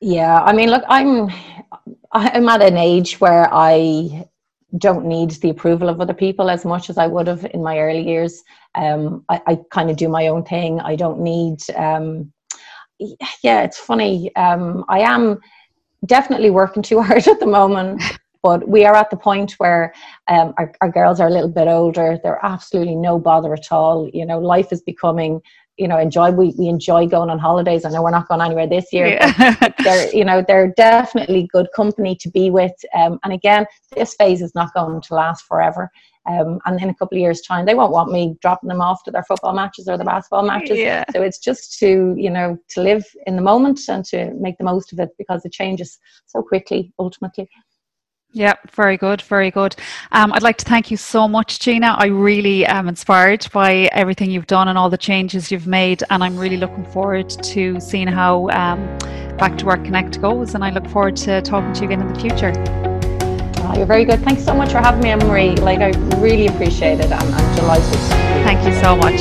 yeah 0.00 0.40
i 0.42 0.52
mean 0.52 0.70
look 0.70 0.84
i'm 0.88 1.30
i'm 2.12 2.48
at 2.48 2.62
an 2.62 2.76
age 2.76 3.20
where 3.20 3.48
i 3.52 4.26
don't 4.78 5.06
need 5.06 5.30
the 5.30 5.50
approval 5.50 5.88
of 5.88 6.00
other 6.00 6.14
people 6.14 6.50
as 6.50 6.64
much 6.64 6.90
as 6.90 6.98
I 6.98 7.06
would 7.06 7.26
have 7.26 7.46
in 7.54 7.62
my 7.62 7.78
early 7.78 8.06
years. 8.06 8.42
Um, 8.74 9.24
I, 9.28 9.40
I 9.46 9.58
kind 9.70 9.90
of 9.90 9.96
do 9.96 10.08
my 10.08 10.28
own 10.28 10.44
thing. 10.44 10.80
I 10.80 10.96
don't 10.96 11.20
need 11.20 11.58
um, 11.76 12.32
yeah, 13.42 13.62
it's 13.62 13.78
funny. 13.78 14.34
Um, 14.36 14.84
I 14.88 15.00
am 15.00 15.40
definitely 16.06 16.50
working 16.50 16.82
too 16.82 17.02
hard 17.08 17.26
at 17.26 17.40
the 17.40 17.46
moment, 17.46 18.02
but 18.42 18.68
we 18.68 18.84
are 18.84 18.94
at 18.94 19.10
the 19.10 19.16
point 19.16 19.52
where 19.52 19.94
um, 20.28 20.54
our, 20.58 20.72
our 20.80 20.90
girls 20.90 21.20
are 21.20 21.28
a 21.28 21.32
little 21.32 21.48
bit 21.48 21.68
older. 21.68 22.18
They're 22.22 22.44
absolutely 22.44 22.96
no 22.96 23.18
bother 23.18 23.52
at 23.54 23.70
all. 23.70 24.10
You 24.12 24.26
know, 24.26 24.38
life 24.38 24.72
is 24.72 24.82
becoming 24.82 25.40
you 25.76 25.88
know 25.88 25.98
enjoy 25.98 26.30
we, 26.30 26.54
we 26.56 26.68
enjoy 26.68 27.06
going 27.06 27.30
on 27.30 27.38
holidays 27.38 27.84
i 27.84 27.90
know 27.90 28.02
we're 28.02 28.10
not 28.10 28.28
going 28.28 28.40
anywhere 28.40 28.66
this 28.66 28.92
year 28.92 29.06
yeah. 29.08 29.56
but 29.58 29.74
they're 29.82 30.14
you 30.14 30.24
know 30.24 30.44
they're 30.46 30.72
definitely 30.76 31.48
good 31.52 31.66
company 31.74 32.14
to 32.14 32.30
be 32.30 32.50
with 32.50 32.72
um, 32.94 33.18
and 33.24 33.32
again 33.32 33.66
this 33.96 34.14
phase 34.14 34.40
is 34.40 34.54
not 34.54 34.72
going 34.72 35.00
to 35.00 35.14
last 35.14 35.44
forever 35.46 35.90
um, 36.26 36.58
and 36.66 36.80
in 36.80 36.90
a 36.90 36.94
couple 36.94 37.16
of 37.16 37.20
years' 37.20 37.42
time, 37.42 37.66
they 37.66 37.74
won't 37.74 37.92
want 37.92 38.10
me 38.10 38.36
dropping 38.40 38.68
them 38.68 38.80
off 38.80 39.02
to 39.04 39.10
their 39.10 39.24
football 39.24 39.52
matches 39.52 39.88
or 39.88 39.96
their 39.96 40.06
basketball 40.06 40.44
matches. 40.44 40.78
Yeah. 40.78 41.04
So 41.12 41.22
it's 41.22 41.38
just 41.38 41.78
to, 41.80 42.14
you 42.16 42.30
know, 42.30 42.58
to 42.70 42.80
live 42.80 43.04
in 43.26 43.36
the 43.36 43.42
moment 43.42 43.80
and 43.88 44.04
to 44.06 44.32
make 44.34 44.58
the 44.58 44.64
most 44.64 44.92
of 44.92 45.00
it 45.00 45.10
because 45.18 45.44
it 45.44 45.52
changes 45.52 45.98
so 46.26 46.42
quickly 46.42 46.92
ultimately. 46.98 47.48
Yeah, 48.36 48.54
very 48.72 48.96
good, 48.96 49.22
very 49.22 49.52
good. 49.52 49.76
Um, 50.10 50.32
I'd 50.32 50.42
like 50.42 50.56
to 50.56 50.64
thank 50.64 50.90
you 50.90 50.96
so 50.96 51.28
much, 51.28 51.60
Gina. 51.60 51.94
I 51.96 52.06
really 52.06 52.66
am 52.66 52.88
inspired 52.88 53.46
by 53.52 53.88
everything 53.92 54.28
you've 54.28 54.48
done 54.48 54.66
and 54.66 54.76
all 54.76 54.90
the 54.90 54.98
changes 54.98 55.52
you've 55.52 55.68
made, 55.68 56.02
and 56.10 56.24
I'm 56.24 56.36
really 56.36 56.56
looking 56.56 56.84
forward 56.86 57.30
to 57.30 57.78
seeing 57.78 58.08
how 58.08 58.48
um, 58.48 58.98
Back 59.38 59.56
to 59.58 59.66
Work 59.66 59.84
Connect 59.84 60.20
goes. 60.20 60.56
And 60.56 60.64
I 60.64 60.70
look 60.70 60.88
forward 60.88 61.14
to 61.18 61.42
talking 61.42 61.72
to 61.74 61.80
you 61.82 61.86
again 61.86 62.00
in 62.00 62.12
the 62.12 62.18
future. 62.18 62.83
You're 63.76 63.86
very 63.86 64.04
good. 64.04 64.20
Thanks 64.20 64.44
so 64.44 64.54
much 64.54 64.72
for 64.72 64.78
having 64.78 65.02
me, 65.02 65.10
Anne 65.10 65.18
Marie. 65.26 65.56
Like, 65.56 65.80
I 65.80 65.90
really 66.18 66.46
appreciate 66.46 67.00
it. 67.00 67.10
I'm, 67.10 67.34
I'm 67.34 67.56
delighted. 67.56 67.98
Thank 68.44 68.64
you 68.66 68.72
so 68.80 68.96
much. 68.96 69.20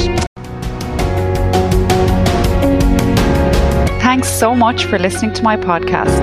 Thanks 4.02 4.30
so 4.30 4.54
much 4.54 4.86
for 4.86 5.00
listening 5.00 5.34
to 5.34 5.44
my 5.44 5.58
podcast. 5.58 6.22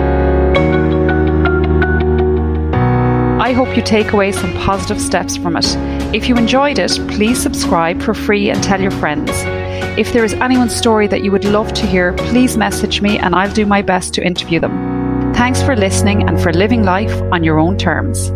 I 3.41 3.53
hope 3.53 3.77
you 3.77 3.83
take 3.83 4.13
away 4.13 4.31
some 4.31 4.53
positive 4.55 5.01
steps 5.01 5.37
from 5.37 5.57
it. 5.57 5.67
If 6.15 6.29
you 6.29 6.37
enjoyed 6.37 6.79
it, 6.79 6.93
please 7.09 7.43
subscribe 7.43 8.01
for 8.01 8.15
free 8.15 8.49
and 8.51 8.63
tell 8.63 8.81
your 8.81 8.93
friends. 8.93 9.31
If 9.99 10.13
there 10.13 10.25
is 10.25 10.35
anyone's 10.35 10.77
story 10.77 11.09
that 11.09 11.25
you 11.25 11.33
would 11.33 11.45
love 11.45 11.73
to 11.73 11.87
hear, 11.87 12.13
please 12.13 12.57
message 12.57 13.01
me 13.01 13.19
and 13.19 13.35
I'll 13.35 13.53
do 13.53 13.67
my 13.67 13.83
best 13.83 14.15
to 14.15 14.25
interview 14.25 14.61
them. 14.61 15.00
Thanks 15.41 15.63
for 15.63 15.75
listening 15.75 16.29
and 16.29 16.39
for 16.39 16.53
living 16.53 16.83
life 16.83 17.19
on 17.33 17.43
your 17.43 17.59
own 17.59 17.79
terms. 17.79 18.31